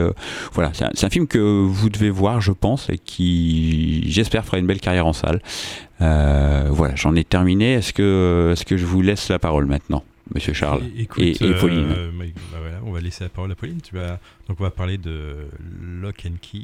[0.52, 4.58] voilà, c'est un, un film que vous devez voir, je pense, et qui j'espère fera
[4.58, 5.40] une belle carrière en salle.
[5.98, 7.74] Voilà, j'en ai terminé.
[7.74, 10.02] Est-ce que, est-ce que je vous laisse la parole maintenant,
[10.34, 13.50] Monsieur Charles Écoute, et, et Pauline euh, bah, bah voilà, on va laisser la parole
[13.52, 13.80] à Pauline.
[13.80, 14.18] Tu vas...
[14.48, 15.36] Donc on va parler de
[15.82, 16.62] Lock and Key.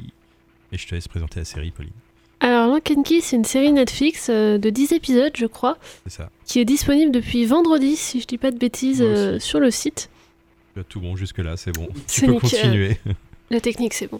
[0.71, 1.91] Et je te laisse présenter la série, Pauline.
[2.39, 6.11] Alors, Lock and Key, c'est une série Netflix euh, de 10 épisodes, je crois, C'est
[6.17, 6.29] ça.
[6.45, 10.09] qui est disponible depuis vendredi, si je dis pas de bêtises, euh, sur le site.
[10.73, 11.87] Tu as tout bon jusque-là, c'est bon.
[11.87, 12.49] Tu C'est peux nickel.
[12.49, 12.97] continuer.
[13.49, 14.19] La technique, c'est bon.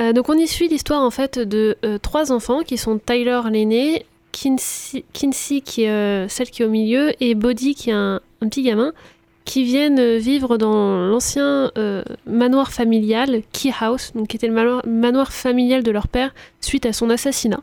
[0.00, 3.40] Euh, donc, on y suit l'histoire en fait de euh, trois enfants qui sont Tyler
[3.50, 4.04] l'aîné,
[4.34, 8.20] Kinsey, Kinsey, qui est euh, celle qui est au milieu et Bodhi qui est un,
[8.40, 8.92] un petit gamin
[9.44, 14.54] qui viennent euh, vivre dans l'ancien euh, manoir familial Key House, donc qui était le
[14.54, 17.60] manoir, manoir familial de leur père suite à son assassinat.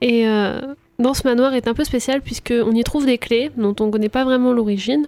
[0.00, 0.60] Et euh,
[0.98, 3.90] dans ce manoir est un peu spécial puisqu'on y trouve des clés dont on ne
[3.90, 5.06] connaît pas vraiment l'origine,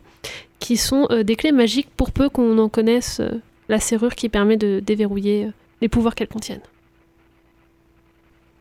[0.59, 3.23] qui sont euh, des clés magiques pour peu qu'on en connaisse
[3.69, 5.49] la serrure qui permet de déverrouiller
[5.81, 6.61] les pouvoirs qu'elles contiennent.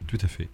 [0.08, 0.48] Tout à fait.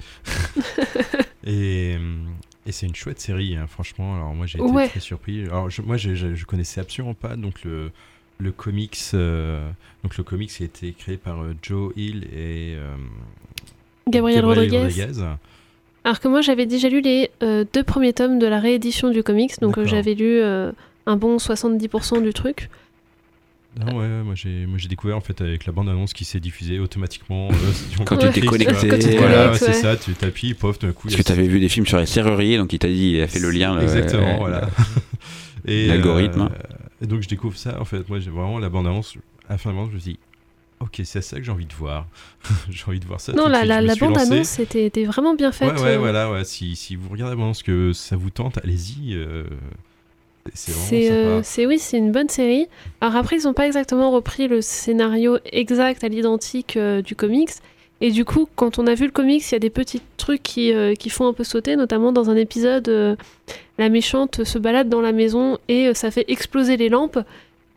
[1.45, 2.27] et hum,
[2.65, 4.15] et c'est une chouette série, hein, franchement.
[4.15, 4.87] Alors moi j'ai été Ouais.
[4.87, 5.43] très surpris.
[5.43, 7.91] Alors je- moi je, je, je connaissais absolument pas donc le
[8.39, 8.97] le comics.
[9.13, 9.69] euh,
[10.03, 12.95] donc le comics qui a été créé par euh, Joe Hill et euh,
[14.09, 14.87] Gabriel Rodriguez.
[16.05, 19.23] Alors que moi j'avais déjà lu les euh, deux premiers tomes de la réédition du
[19.23, 20.71] comics, donc euh, j'avais lu euh,
[21.05, 22.69] un bon 70% du truc.
[23.79, 26.39] Non, ouais, moi j'ai moi j'ai découvert en fait avec la bande annonce qui s'est
[26.39, 29.17] diffusée automatiquement euh, Quand tu t'es Netflix, connecté.
[29.17, 29.73] voilà, connectes, c'est ouais.
[29.73, 31.07] ça, tu t'appuies, pof, d'un coup.
[31.07, 33.21] Parce que tu avais vu des films sur les serruriers, donc il t'a dit, il
[33.21, 33.75] a fait le lien.
[33.75, 34.69] le- Exactement, euh, voilà.
[35.65, 36.49] Et, L'algorithme.
[36.53, 39.15] euh, et donc je découvre ça, en fait, moi j'ai vraiment la bande-annonce,
[39.47, 40.19] à la fin de je me dis,
[40.81, 42.05] ok, c'est ça que j'ai envie de voir.
[42.69, 43.33] j'ai envie de voir ça.
[43.33, 45.73] non, la, la, bande-annonce était, était vraiment bien faite.
[45.77, 46.43] Ouais, ouais, euh, voilà, ouais.
[46.43, 49.17] Si, si vous regardez la bande-annonce que ça vous tente, allez-y.
[50.47, 52.67] Euh, c'est euh, oui, c'est une bonne série.
[53.01, 57.51] Alors après, ils n'ont pas exactement repris le scénario exact à l'identique euh, du comics.
[58.01, 60.43] Et du coup, quand on a vu le comics, il y a des petits trucs
[60.43, 63.17] qui, euh, qui font un peu sauter, notamment dans un épisode,
[63.77, 67.19] la méchante se balade dans la maison et ça fait exploser les lampes.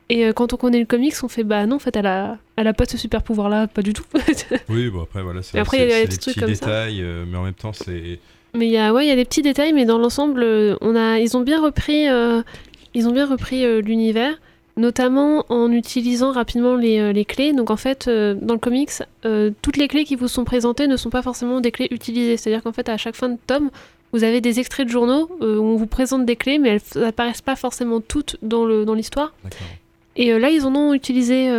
[0.09, 2.67] Et quand on connaît le comics, on fait bah non, en fait, elle a, elle
[2.67, 4.05] a pas ce super pouvoir là, pas du tout.
[4.69, 7.05] Oui, bon, après, voilà, c'est Et après, il y a des petits trucs comme détails,
[7.29, 8.19] mais en même temps, c'est.
[8.57, 10.77] Mais il y a, ouais, il y a des petits détails, mais dans l'ensemble, euh,
[10.81, 12.43] on a, ils ont bien repris, euh,
[12.95, 14.35] ils ont bien repris euh, l'univers,
[14.77, 17.53] notamment en utilisant rapidement les, euh, les clés.
[17.53, 18.91] Donc en fait, dans le comics,
[19.63, 22.37] toutes les clés qui vous sont présentées ne sont pas forcément des clés utilisées.
[22.37, 23.71] C'est-à-dire qu'en fait, à chaque fin de tome,
[24.13, 27.03] vous avez des extraits de journaux où on vous présente des clés, mais elles f-
[27.05, 29.35] apparaissent pas forcément toutes dans le dans l'histoire.
[30.17, 31.51] Et là, ils en ont utilisé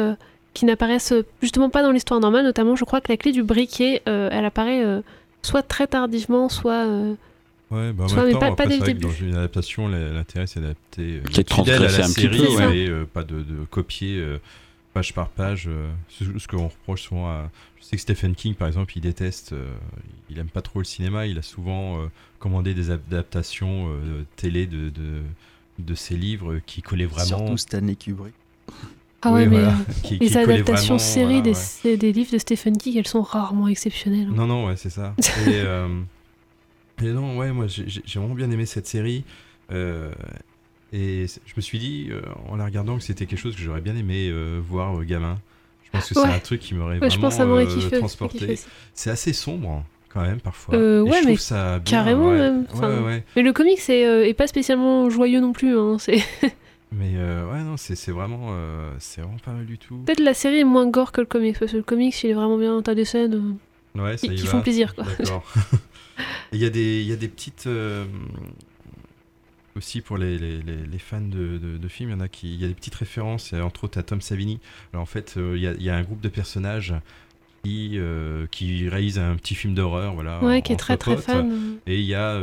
[0.55, 2.43] qui n'apparaissent justement pas dans l'histoire normale.
[2.43, 4.83] Notamment, je crois que la clé du briquet, elle apparaît
[5.47, 7.15] soit très tardivement, soit euh,
[7.69, 9.01] Ouais, bah en Soit, même mais temps, pas- après, pas dès le début.
[9.07, 12.67] dans une adaptation, l'intérêt c'est d'adapter euh, fidèle à la un petit série, peu, ouais.
[12.69, 14.37] mais euh, pas de, de copier euh,
[14.93, 15.65] page par page.
[15.67, 17.49] euh, ce, ce qu'on reproche souvent à.
[17.81, 19.73] Je sais que Stephen King, par exemple, il déteste, euh,
[20.29, 22.05] il aime pas trop le cinéma, il a souvent euh,
[22.39, 25.21] commandé des adaptations euh, télé de, de,
[25.79, 27.25] de ses livres qui collaient vraiment.
[27.39, 28.33] Surtout Stanley Kubrick.
[29.23, 29.69] Ah ouais, Oui, mais voilà.
[29.69, 31.97] euh, Qui- les adaptations séries voilà, des, ouais.
[31.97, 34.27] des livres de Stephen King, elles sont rarement exceptionnelles.
[34.29, 34.35] hein.
[34.35, 35.15] Non, non, ouais, c'est ça.
[35.47, 35.87] et, euh,
[37.01, 39.23] et non, ouais, moi j'ai vraiment bien aimé cette série.
[39.71, 40.11] euh,
[40.93, 43.81] et je me suis dit, euh, en la regardant, que c'était quelque chose que j'aurais
[43.81, 44.31] bien aimé
[44.69, 45.37] voir gamin.
[45.83, 48.59] Je pense que c'est un truc qui m'aurait vraiment kiffé, transporté.
[48.93, 50.75] C'est assez sombre, quand même, parfois.
[50.75, 52.37] Euh, ouais, mais trouve ça bien, carrément ouais.
[52.37, 52.59] même.
[52.61, 53.23] Ouais, Enfin, ouais, ouais.
[53.35, 55.77] Mais le comic c'est euh, est pas spécialement joyeux non plus.
[55.77, 55.97] Hein.
[55.99, 56.21] C'est
[56.91, 59.97] Mais euh, ouais, non, c'est vraiment, euh, c'est vraiment pas mal du tout.
[60.05, 62.33] peut-être la série est moins gore que le comic parce que le comic il est
[62.33, 62.81] vraiment bien.
[62.81, 63.33] T'as des scènes.
[63.97, 64.51] euh, Ouais, ça qui- y qui va.
[64.51, 65.03] font plaisir, quoi.
[65.19, 65.43] D'accord.
[66.51, 67.67] Et Il y, a des- il y a des petites.
[67.67, 68.05] euh,
[69.75, 72.27] aussi pour les, les- les- les fans de, de- de films, il y en a
[72.27, 72.53] qui.
[72.53, 74.59] Il y a des petites références, entre autres à Tom Savini.
[74.93, 76.95] Alors en fait, il y, a, il y a un groupe de personnages
[77.63, 77.99] qui,
[78.51, 80.41] qui réalise un petit film d'horreur, voilà.
[80.43, 81.77] Ouais, qui est très, très fan.
[81.85, 82.39] Et il y a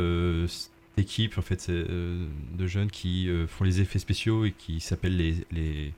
[0.97, 2.25] équipe en fait euh,
[2.57, 5.91] de jeunes qui euh, font les effets spéciaux et qui s'appellent les les,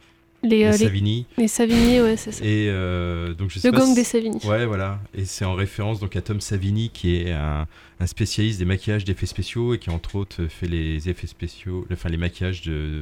[0.44, 1.26] Les, euh, les- Savini.
[1.38, 2.44] les Savini, ouais, c'est ça.
[2.46, 4.40] Et euh, donc je sais Le pas gang si- des Savini.
[4.46, 5.00] Ouais, voilà.
[5.16, 7.68] Et c'est en référence donc à Tom Savini qui est un,
[8.00, 12.10] un spécialiste des maquillages d'effets spéciaux et qui entre autres fait les effets spéciaux, enfin
[12.10, 13.02] les maquillages de,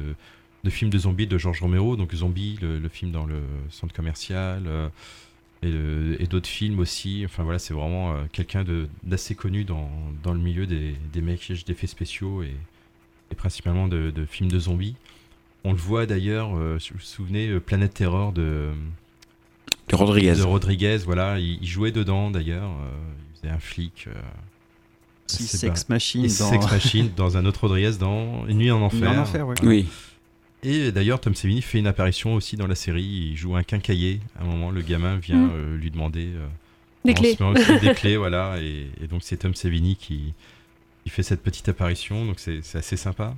[0.64, 3.40] de films de zombies de George Romero, donc Zombie, le, le film dans le
[3.70, 4.62] centre commercial.
[5.64, 7.22] Euh, et, d'autres films aussi.
[7.24, 9.88] Enfin voilà, c'est vraiment euh, quelqu'un de- d'assez connu dans,
[10.22, 12.54] dans le milieu des, des maquillages d'effets spéciaux et,
[13.30, 14.94] et principalement de, de films de zombies.
[15.64, 18.70] On le voit d'ailleurs, euh, si vous vous souvenez, Planète Terror de,
[19.88, 20.34] De Rodriguez.
[20.36, 22.70] de Rodriguez, voilà, il, il jouait dedans d'ailleurs.
[22.70, 22.90] euh,
[23.34, 24.04] il faisait un flic.
[24.08, 24.12] euh,
[25.26, 29.00] Sex Machine dans- Sex Machine dans un autre Rodriguez dans Une nuit en enfer.
[29.10, 29.56] Nuit en enfer, ouais.
[29.64, 29.86] Oui.
[30.68, 33.04] Et d'ailleurs, Tom Savini fait une apparition aussi dans la série.
[33.30, 34.20] Il joue un quincailler.
[34.38, 35.50] À un moment, le gamin vient Mm.
[35.54, 36.46] euh, lui demander euh,
[37.04, 37.36] Des clés.
[37.80, 38.56] des clés, voilà.
[38.60, 40.34] Et, et donc, c'est Tom Savini qui,
[41.04, 42.24] qui fait cette petite apparition.
[42.26, 43.36] Donc, c'est assez sympa.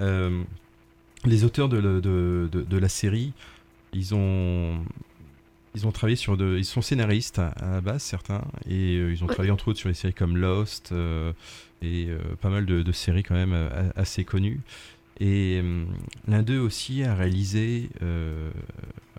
[0.00, 0.42] Euh,
[1.26, 3.32] les auteurs de, le- de, de- de la série,
[3.92, 4.78] ils ont.
[5.76, 9.22] Ils ont travaillé sur de, ils sont scénaristes à, à la base certains et ils
[9.22, 9.32] ont Ouais.
[9.34, 10.92] travaillé entre autres sur des séries comme Lost
[11.80, 12.08] et
[12.40, 13.54] pas mal de, séries quand même
[13.94, 14.58] assez connues.
[15.22, 15.86] Et hum,
[16.28, 18.50] l'un d'eux aussi a réalisé, euh,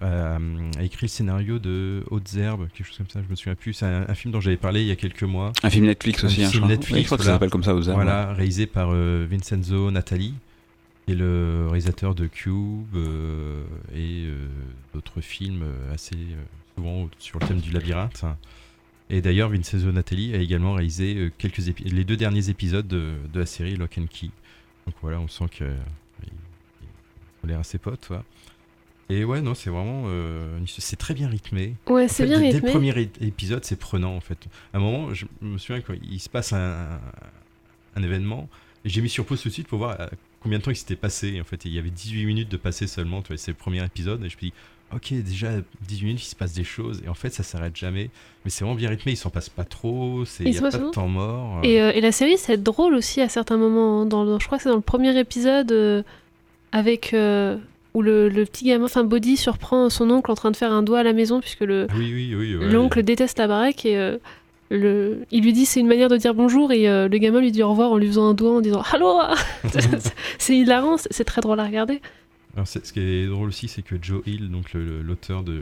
[0.01, 0.37] a,
[0.79, 3.73] a écrit le scénario de Hautes Herbes, quelque chose comme ça, je me souviens plus.
[3.73, 5.53] C'est un, un film dont j'avais parlé il y a quelques mois.
[5.61, 6.75] Un film Netflix aussi, hein, je film crois.
[6.75, 9.27] Netflix, Oui, je crois que ça s'appelle comme ça, Hautes Herbes, Voilà, réalisé par euh,
[9.29, 10.33] Vincenzo Natali,
[11.05, 14.47] qui est le réalisateur de Cube euh, et euh,
[14.95, 16.41] d'autres films euh, assez euh,
[16.75, 18.25] souvent sur le thème du labyrinthe.
[19.11, 23.39] Et d'ailleurs, Vincenzo Natali a également réalisé euh, quelques les deux derniers épisodes de, de
[23.39, 24.29] la série Lock and Key.
[24.91, 25.73] Donc voilà, on sent que euh,
[26.23, 28.23] il- l'air assez potes, quoi.
[29.09, 31.75] Et ouais, non, c'est vraiment, euh, c'est très bien rythmé.
[31.87, 32.67] Ouais, c'est bien dès- Dès rythmé.
[32.69, 34.37] le premier épisode, c'est prenant en fait.
[34.73, 36.99] À un moment, je me souviens quand il se passe un,
[37.95, 38.47] un événement,
[38.85, 40.07] et j'ai mis sur pause tout de suite pour voir euh,
[40.41, 41.39] combien de temps il s'était passé.
[41.41, 43.21] En fait, Et il y avait 18 minutes de passé seulement.
[43.21, 44.53] Tu vois, c'est le premier épisode, et je me dis,
[44.95, 45.49] ok, déjà
[45.87, 48.09] 18 minutes, il se passe des choses, et en fait, ça s'arrête jamais.
[48.45, 50.71] Mais c'est vraiment bien rythmé, il s'en passe pas trop, c'est- il n'y a pas
[50.71, 51.59] de temps mort.
[51.63, 54.01] Et, euh, et la série, c'est drôle aussi à certains moments.
[54.01, 54.05] hein.
[54.05, 56.01] Dans, je crois que c'est dans le premier épisode euh,
[56.71, 57.57] avec euh,
[57.93, 60.81] où le, le petit gamin, enfin Body, surprend son oncle en train de faire un
[60.83, 62.55] doigt à la maison puisque le Ah oui, oui, oui.
[62.55, 62.69] ouais.
[62.69, 64.17] l'oncle déteste la baraque et euh,
[64.69, 67.51] le, il lui dit c'est une manière de dire bonjour et euh, le gamin lui
[67.51, 69.19] dit au revoir en lui faisant un doigt en disant allô.
[70.39, 72.01] c'est hilarant, c'est très drôle à regarder.
[72.55, 75.61] Alors, ce qui est drôle aussi, c'est que Joe Hill, donc l'auteur du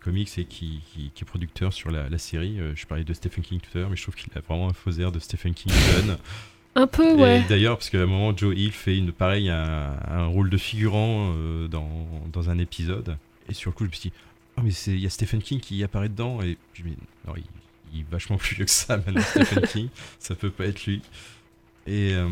[0.00, 3.14] comics et qui, qui- qui est producteur sur la, la série, euh, je parlais de
[3.14, 5.18] Stephen King tout à l'heure, mais je trouve qu'il a vraiment un faux air de
[5.18, 6.18] Stephen King jeune.
[6.74, 7.44] Un peu, Et ouais.
[7.48, 11.32] d'ailleurs, parce qu'à un moment, Joe Hill fait une, pareil, un, un rôle de figurant
[11.34, 13.16] euh, dans, dans un épisode.
[13.48, 14.16] Et sur le coup, je me suis dit,
[14.58, 16.42] oh, mais il y a Stephen King qui apparaît dedans.
[16.42, 17.44] Et je me dis, non, il,
[17.94, 19.88] il est vachement plus vieux que ça maintenant, Stephen King.
[20.18, 21.00] Ça peut pas être lui.
[21.86, 22.12] Et.
[22.12, 22.28] euh,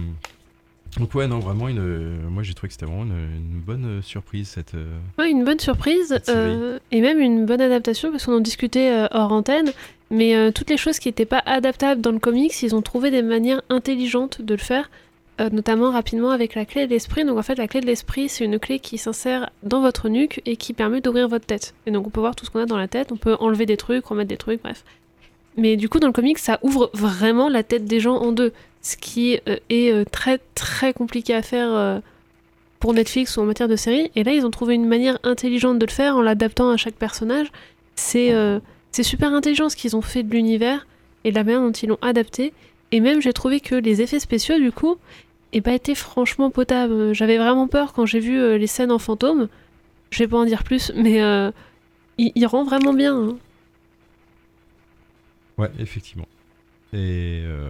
[0.99, 3.99] donc ouais non vraiment une euh, moi j'ai trouvé que c'était vraiment une, une bonne
[3.99, 6.18] euh, surprise cette euh, Ouais, une bonne surprise
[6.91, 9.72] et même une bonne adaptation parce qu'on en discutait hors antenne.
[10.11, 13.22] Mais toutes les choses qui n'étaient pas adaptables dans le comics, ils ont trouvé des
[13.22, 14.89] manières intelligentes de le faire,
[15.41, 17.24] notamment rapidement avec la clé de l'esprit.
[17.24, 20.43] Donc en fait, la clé de l'esprit, c'est une clé qui s'insère dans votre nuque
[20.47, 21.74] et qui permet d'ouvrir votre tête.
[21.87, 23.66] Et donc on peut voir tout ce qu'on a dans la tête, on peut enlever
[23.66, 24.84] des trucs, remettre des trucs, bref.
[25.57, 28.53] Mais du coup, dans le comics, ça ouvre vraiment la tête des gens en deux,
[28.83, 31.71] ce qui euh, est euh, très très compliqué à faire.
[31.73, 32.01] euh,
[32.79, 34.11] pour Netflix ou en matière de série.
[34.17, 36.95] Et là, ils ont trouvé une manière intelligente de le faire en l'adaptant à chaque
[36.95, 37.47] personnage.
[37.95, 38.35] C'est
[39.03, 40.87] super intelligent ce qu'ils ont fait de l'univers
[41.25, 42.53] et de la manière dont ils l'ont adapté.
[42.93, 44.97] Et même, j'ai trouvé que les effets spéciaux, du coup,
[45.55, 47.15] aient pas été franchement potables.
[47.15, 49.49] J'avais vraiment peur quand j'ai vu les scènes en fantôme.
[50.11, 51.51] Je vais pas en dire plus, mais euh,
[52.19, 53.17] il, il rend vraiment bien.
[53.17, 53.37] hein.
[55.59, 56.27] Ouais effectivement
[56.93, 57.69] et euh,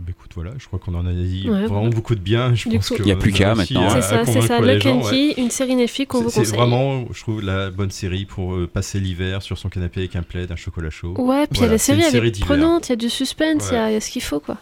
[0.00, 1.90] bah, écoute voilà je crois qu'on en a dit Ouais, vraiment voilà.
[1.90, 3.88] beaucoup de bien je Du pense coup- que Il y a plus qu'à maintenant.
[3.90, 4.60] C'est ça, c'est ça.
[4.60, 5.10] Lock gens, and ouais.
[5.34, 6.58] Key, une série Netflix qu'on vous C'est- C'est conseille.
[6.58, 10.22] vraiment, je trouve, la bonne série pour euh, passer l'hiver sur son canapé avec un
[10.22, 11.14] plaid, un chocolat chaud.
[11.18, 13.68] Ouais, puis Voilà, la c'est une série, elle est prenante, il y a du suspense,
[13.70, 13.90] il y a- Ouais.
[13.90, 14.56] il y, a ce qu'il faut, quoi.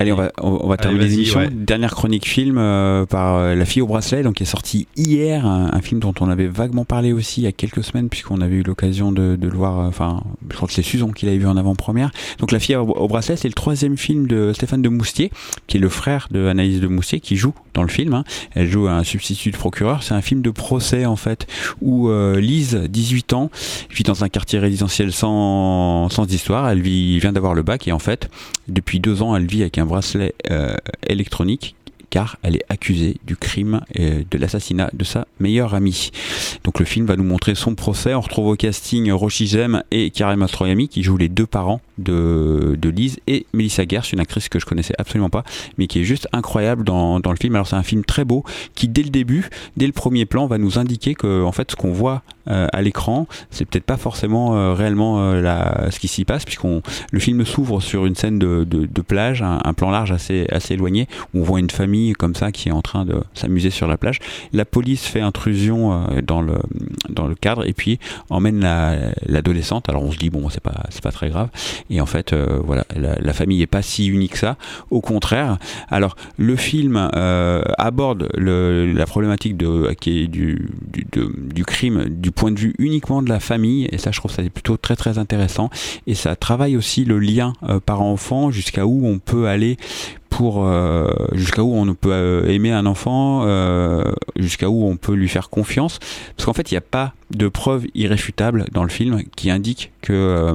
[0.00, 1.40] Allez, on va, on, on va terminer l'émission.
[1.40, 1.48] ouais.
[1.50, 5.46] Dernière chronique film euh, par euh, La fille au bracelet, donc qui est sorti hier,
[5.46, 8.40] un, un film dont on avait vaguement parlé aussi il y a quelques semaines, puisqu'on
[8.40, 9.78] avait eu l'occasion de, de le voir.
[9.78, 12.10] euh, Enfin, je crois que c'est Susan qui l'avait vu en avant-première.
[12.38, 15.30] Donc La fille au, au bracelet, c'est le troisième film de Stéphane de Moustier,
[15.66, 18.14] qui est le frère de Anaïs de Moustier, qui joue dans le film.
[18.14, 18.24] hein.
[18.54, 20.02] Elle joue un substitut de procureur.
[20.02, 21.46] C'est un film de procès en fait,
[21.80, 23.50] où euh, Lise, 18 ans,
[23.90, 26.68] vit dans un quartier résidentiel sans, sans histoire.
[26.68, 28.30] Elle vit, vient d'avoir le bac et en fait,
[28.68, 30.74] depuis deux ans, elle vit avec un bracelet euh,
[31.06, 31.74] électronique
[32.10, 36.10] car elle est accusée du crime et de l'assassinat de sa meilleure amie.
[36.64, 38.14] Donc le film va nous montrer son procès.
[38.14, 39.50] On retrouve au casting Roshi
[39.92, 44.48] et Karim Mastroianni qui jouent les deux parents de, Lise et Melissa Gersh, une actrice
[44.48, 45.44] que je connaissais absolument pas,
[45.78, 47.54] mais qui est juste incroyable dans, le film.
[47.54, 48.44] Alors c'est un film très beau
[48.74, 51.76] qui dès le début, dès le premier plan, va nous indiquer que en fait ce
[51.76, 56.24] qu'on voit euh, à l'écran, c'est peut-être pas forcément euh, réellement euh, ce qui s'y
[56.24, 56.82] passe, puisqu'on
[57.12, 61.40] le film s'ouvre sur une scène de, plage, un, plan large assez assez éloigné, où
[61.40, 64.18] on voit une famille comme ça qui est en train de s'amuser sur la plage.
[64.52, 67.98] La police fait intrusion dans le cadre et puis
[68.30, 68.96] emmène la-
[69.26, 69.88] l'adolescente.
[69.88, 71.48] Alors on se dit bon c'est pas pas très grave
[71.90, 74.56] et en fait euh, voilà la, la famille est pas si unique que ça.
[74.90, 75.58] Au contraire.
[75.88, 82.04] Alors le film euh, aborde le, la problématique de qui est du du, du crime
[82.08, 84.96] du point de vue uniquement de la famille et ça je trouve ça plutôt très
[84.96, 85.70] très intéressant
[86.06, 89.76] et ça travaille aussi le lien euh, parent-enfant jusqu'à où on peut aller
[90.28, 93.44] pour euh, jusqu'à où on peut euh, aimer un enfant,
[94.36, 95.98] jusqu'à où on peut lui faire confiance,
[96.36, 99.92] parce qu'en fait il n'y a pas de preuves irréfutables dans le film qui indiquent
[100.02, 100.54] que euh,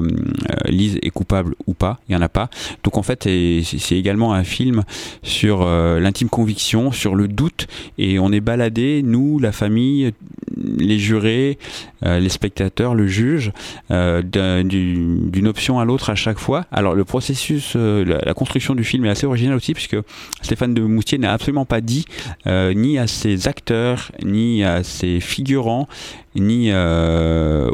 [0.66, 2.50] Lise est coupable ou pas, il n'y en a pas.
[2.84, 4.82] Donc en fait c'est également un film
[5.22, 7.66] sur euh, l'intime conviction, sur le doute,
[7.98, 10.12] et on est baladé, nous, la famille,
[10.56, 11.58] les jurés,
[12.02, 13.52] les spectateurs, le juge,
[13.90, 16.66] d'un- du- d'une option à l'autre à chaque fois.
[16.70, 19.96] Alors le processus, la, construction du film est assez originale aussi, puisque
[20.42, 22.04] Stéphane de Moustier n'a absolument pas dit
[22.46, 25.88] ni à ses acteurs, ni à ses figurants,
[26.34, 27.70] ni euh,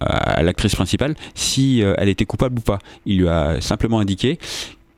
[0.00, 2.78] à l'actrice principale si euh, elle était coupable ou pas.
[3.06, 4.38] Il lui a simplement indiqué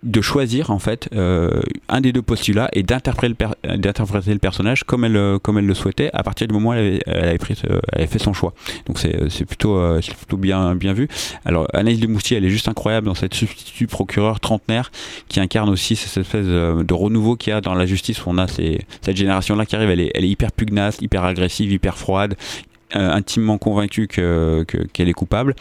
[0.03, 4.85] de choisir en fait euh, un des deux postulats et d'interpréter le, d'interpréter le personnage
[4.85, 7.55] comme elle euh, comme elle le souhaitait à partir du moment où elle avait, pris,
[7.69, 8.55] euh, elle avait fait son choix.
[8.87, 11.09] Donc c'est plutôt euh, plutôt bien bien vu.
[11.45, 14.93] Alors Anaïs de Moustier elle est juste incroyable dans cette substitut procureur trentenaire
[15.29, 18.25] qui incarne aussi cette espèce euh, de renouveau qu'il y a dans la justice.
[18.25, 21.25] Où on a cette génération là qui arrive elle est, elle est hyper pugnace hyper
[21.25, 25.55] agressive hyper froide euh, intimement convaincue que- que- qu'elle est coupable.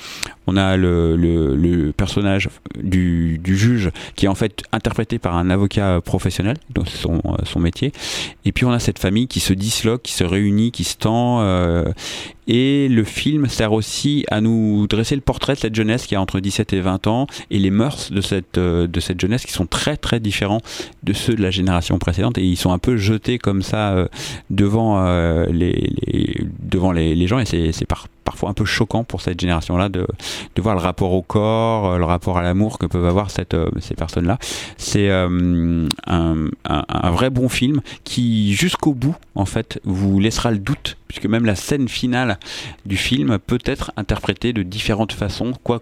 [0.47, 2.49] On a le, le- le personnage
[2.81, 7.37] du, du juge qui est en fait interprété par un avocat professionnel, donc son, euh,
[7.45, 7.91] son métier.
[8.45, 11.41] Et puis on a cette famille qui se disloque, qui se réunit, qui se tend.
[11.41, 11.85] euh,
[12.47, 16.21] et le film sert aussi à nous dresser le portrait de cette jeunesse qui a
[16.21, 19.51] entre 17 et 20 ans et les mœurs de cette, euh, de cette jeunesse qui
[19.53, 20.61] sont très très différents
[21.03, 22.37] de ceux de la génération précédente.
[22.37, 24.07] Et ils sont un peu jetés comme ça euh,
[24.49, 28.65] devant, euh, les, les- devant les, les gens et c'est c'est par- parfois un peu
[28.65, 30.05] choquant pour cette génération-là de,
[30.55, 33.69] de voir le rapport au corps, euh, le rapport à l'amour que peuvent avoir euh,
[33.79, 34.37] ces personnes-là.
[34.77, 40.97] C'est euh, un, vrai bon film qui, jusqu'au bout, en fait, vous laissera le doute,
[41.07, 42.37] puisque même la scène finale
[42.85, 45.81] du film peut être interprétée de différentes façons, quoi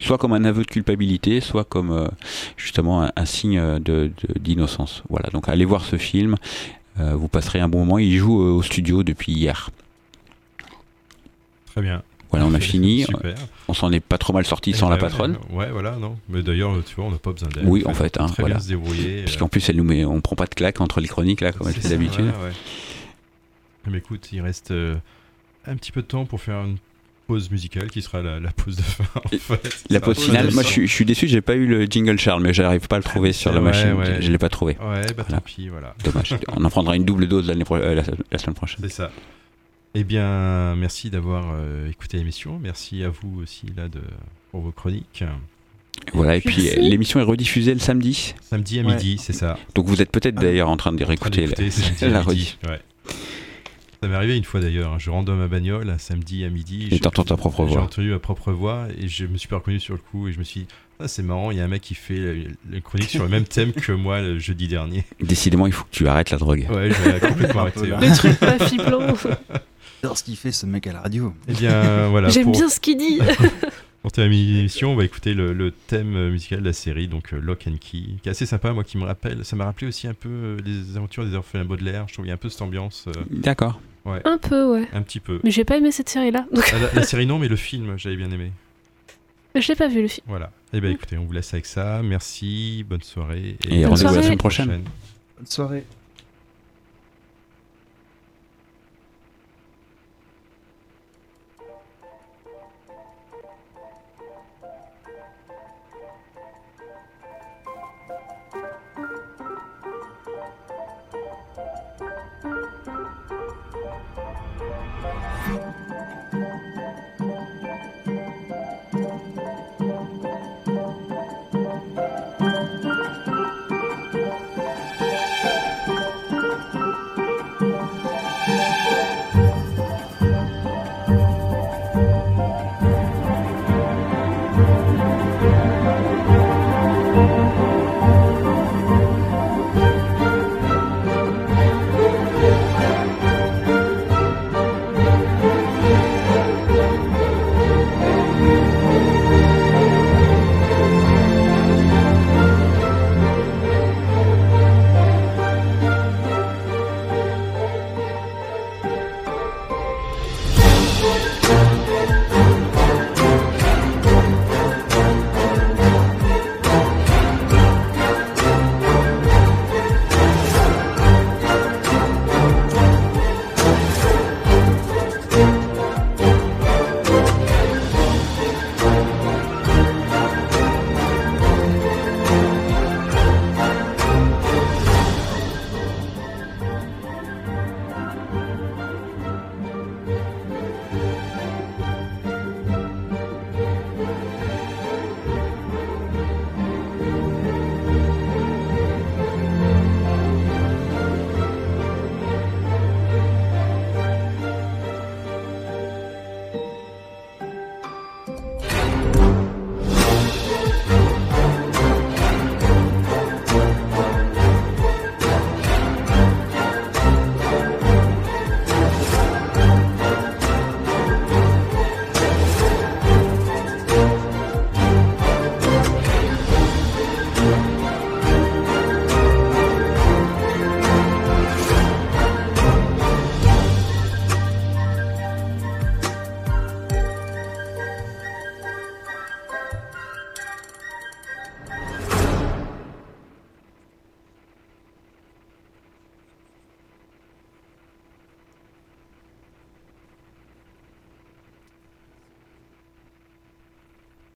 [0.00, 2.08] soit comme un aveu de culpabilité, soit comme
[2.56, 5.02] justement un, signe de- de- d'innocence.
[5.10, 6.36] Voilà, donc allez voir ce film,
[6.96, 7.98] vous passerez un bon moment.
[7.98, 9.70] Il joue au studio depuis hier.
[11.78, 12.02] Très bien.
[12.30, 13.04] Voilà, on a fini.
[13.04, 13.34] Super.
[13.68, 15.38] On s'en est pas trop mal sorti sans Eh la ouais, patronne.
[15.50, 16.18] Ouais, voilà, non.
[16.28, 17.64] Mais d'ailleurs, tu vois, on n'a pas besoin d'elle.
[17.66, 18.56] Oui, en fait, hein, très voilà.
[18.56, 19.22] bien se débrouiller.
[19.22, 21.68] Puisqu'en plus, elle nous met, on prend pas de claque entre les chroniques là, comme
[21.68, 22.26] elle fait d'habitude.
[22.26, 22.52] ouais, ouais.
[23.90, 24.96] Mais écoute, il reste euh,
[25.66, 26.76] un petit peu de temps pour faire une
[27.26, 29.04] pause musicale qui sera la, la pause de fin.
[29.24, 29.84] En fait.
[29.88, 32.42] La pause finale, moi je suis, je suis déçu, j'ai pas eu le jingle Charles,
[32.42, 33.92] mais j'arrive pas à le trouver sur la Ouais, machine.
[33.94, 34.16] ouais.
[34.16, 34.76] Je, je l'ai pas trouvé.
[34.80, 35.36] Ouais, bah Voilà.
[35.36, 35.94] tant pis, voilà.
[36.04, 36.34] Dommage.
[36.48, 38.02] On en prendra une double dose pro- euh, la,
[38.32, 38.80] la semaine prochaine.
[38.82, 39.10] C'est ça.
[40.00, 42.60] Eh bien, merci d'avoir euh, écouté l'émission.
[42.62, 44.00] Merci à vous aussi là de,
[44.52, 45.24] pour vos chroniques.
[46.12, 48.34] Voilà, et puis l'émission est rediffusée le samedi.
[48.40, 48.94] Samedi à Ouais.
[48.94, 49.58] midi, c'est ça.
[49.74, 52.56] Donc vous êtes peut-être d'ailleurs en train de réécouter la, la rediff.
[52.68, 52.80] ouais.
[54.00, 54.92] Ça m'est arrivé une fois d'ailleurs.
[54.92, 54.98] hein.
[55.00, 56.86] Je rentre dans ma bagnole un samedi à midi.
[56.86, 57.82] Et j'ai- t'entends ta propre J'ai voix.
[57.82, 60.38] entendu ma propre voix et je me suis pas reconnu sur le coup et je
[60.38, 60.66] me suis dit,
[61.00, 63.42] ah, c'est marrant, il y a un mec qui fait le chronique sur le même
[63.44, 65.02] thème que moi le jeudi dernier.
[65.20, 66.64] Décidément, il faut que tu arrêtes la drogue.
[66.70, 67.86] Ouais, je vais complètement arrêter.
[67.88, 67.98] là.
[67.98, 68.08] ouais.
[68.08, 69.58] Le truc pas.
[70.02, 71.32] J'adore ce qu'il fait ce mec à la radio.
[71.48, 72.28] Eh bien, voilà.
[72.28, 73.18] J'aime pour- bien ce qu'il dit.
[74.02, 77.40] Pour terminer l'émission, on va écouter le, le thème musical de la série, donc euh,
[77.40, 80.06] Lock and Key, qui est assez sympa, moi qui me rappelle, ça m'a rappelé aussi
[80.06, 82.48] un peu euh, les aventures des orphelins Baudelaire, je trouve qu'il y a un peu
[82.48, 83.06] cette ambiance.
[83.08, 83.80] euh, D'accord.
[84.04, 84.20] Ouais.
[84.24, 84.86] Un peu, ouais.
[84.92, 85.40] Un petit peu.
[85.42, 86.46] Mais j'ai pas aimé cette série-là.
[86.52, 88.52] donc- Ah, la, la série non, mais le film, j'avais bien aimé.
[89.56, 90.24] Je l'ai pas vu le film.
[90.28, 90.52] Voilà.
[90.72, 92.00] Eh bien écoutez, on vous laisse avec ça.
[92.04, 93.56] Merci, bonne soirée.
[93.68, 94.68] Et rendez-vous la semaine prochaine.
[94.68, 95.84] Bonne soirée.